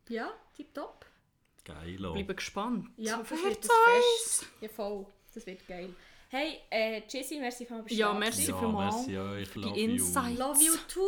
[0.09, 1.07] ja, tipptopp.
[1.65, 2.13] Geilo.
[2.13, 2.89] bleibe gespannt.
[2.97, 3.65] Ja, das wird?
[3.65, 4.47] Fest.
[4.61, 5.07] Ja, voll.
[5.33, 5.95] Das wird geil.
[6.33, 8.95] Hey, äh, Jessie, merci für Ja, merci ja, vielmals.
[9.09, 9.55] merci euch.
[9.57, 9.91] Love Die you.
[9.91, 10.39] Insights.
[10.39, 11.01] Love you too,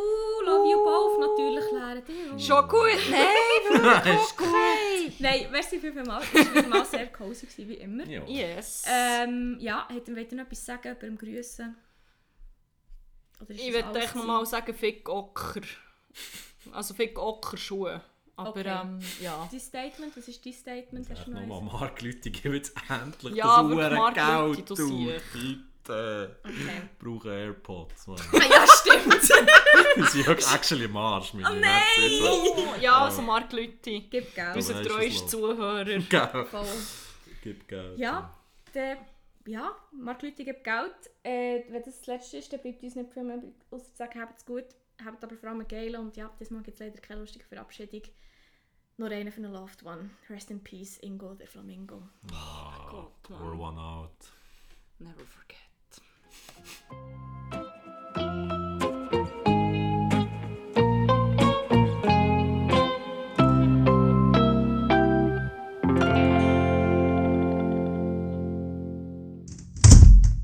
[0.45, 1.21] love you both.
[1.21, 2.41] Natürlich, Lehrer, auch.
[2.41, 2.91] Schon gut?
[3.09, 5.13] Nein, wirklich okay.
[5.21, 6.27] Nein, merci vielmals.
[6.35, 8.05] Es war mal sehr cozy, gewesen, wie immer.
[8.05, 8.25] Ja.
[8.27, 8.83] Yes.
[8.89, 11.77] Ähm, ja, hätten wir noch etwas sagen über dem Grüßen?
[13.43, 15.61] Oder ist ich würde echt nochmal sagen, Fick Ocker.
[16.73, 18.03] Also Fick Ocker Schuhe.
[18.37, 18.81] Aber Okay.
[18.83, 19.49] ähm, ja.
[19.51, 21.11] Dein Statement, was ist dein Statement?
[21.11, 21.73] Hast du noch nochmal, eins?
[21.73, 25.07] Mark Lüthi, gib jetzt endlich Ja, das Lüthi, Geld, du.
[25.85, 26.37] Bitte.
[26.45, 26.55] Okay.
[26.85, 28.07] Ich brauche AirPods.
[28.33, 29.23] Ja, stimmt.
[30.11, 31.83] Sie sind actually im Arsch, meine Oh nein!
[32.23, 34.07] Oh, ja, also Mark Lüthi.
[34.11, 34.57] Gib Geld.
[34.57, 35.85] Unser treuester es Zuhörer.
[35.85, 36.49] Geld.
[36.49, 36.67] Voll.
[37.43, 37.99] Gib Geld.
[37.99, 38.33] Ja,
[38.75, 38.97] der,
[39.47, 40.95] ja, Mark Leute gibt Geld.
[41.25, 44.21] Äh, wenn das das Letzte ist, dann bleibt uns nicht viel mehr außer zu sagen,
[44.21, 44.65] habt es gut,
[45.05, 48.03] habt aber vor allem geil und ja, diesmal gibt es leider keine lustige Verabschiedung.
[48.99, 50.11] Nur einer von den Loved One.
[50.29, 52.03] Rest in Peace, Ingo, der Flamingo.
[52.33, 53.59] Ah, Gott, pour Mann.
[53.59, 54.33] one out.
[54.99, 55.59] Never forget.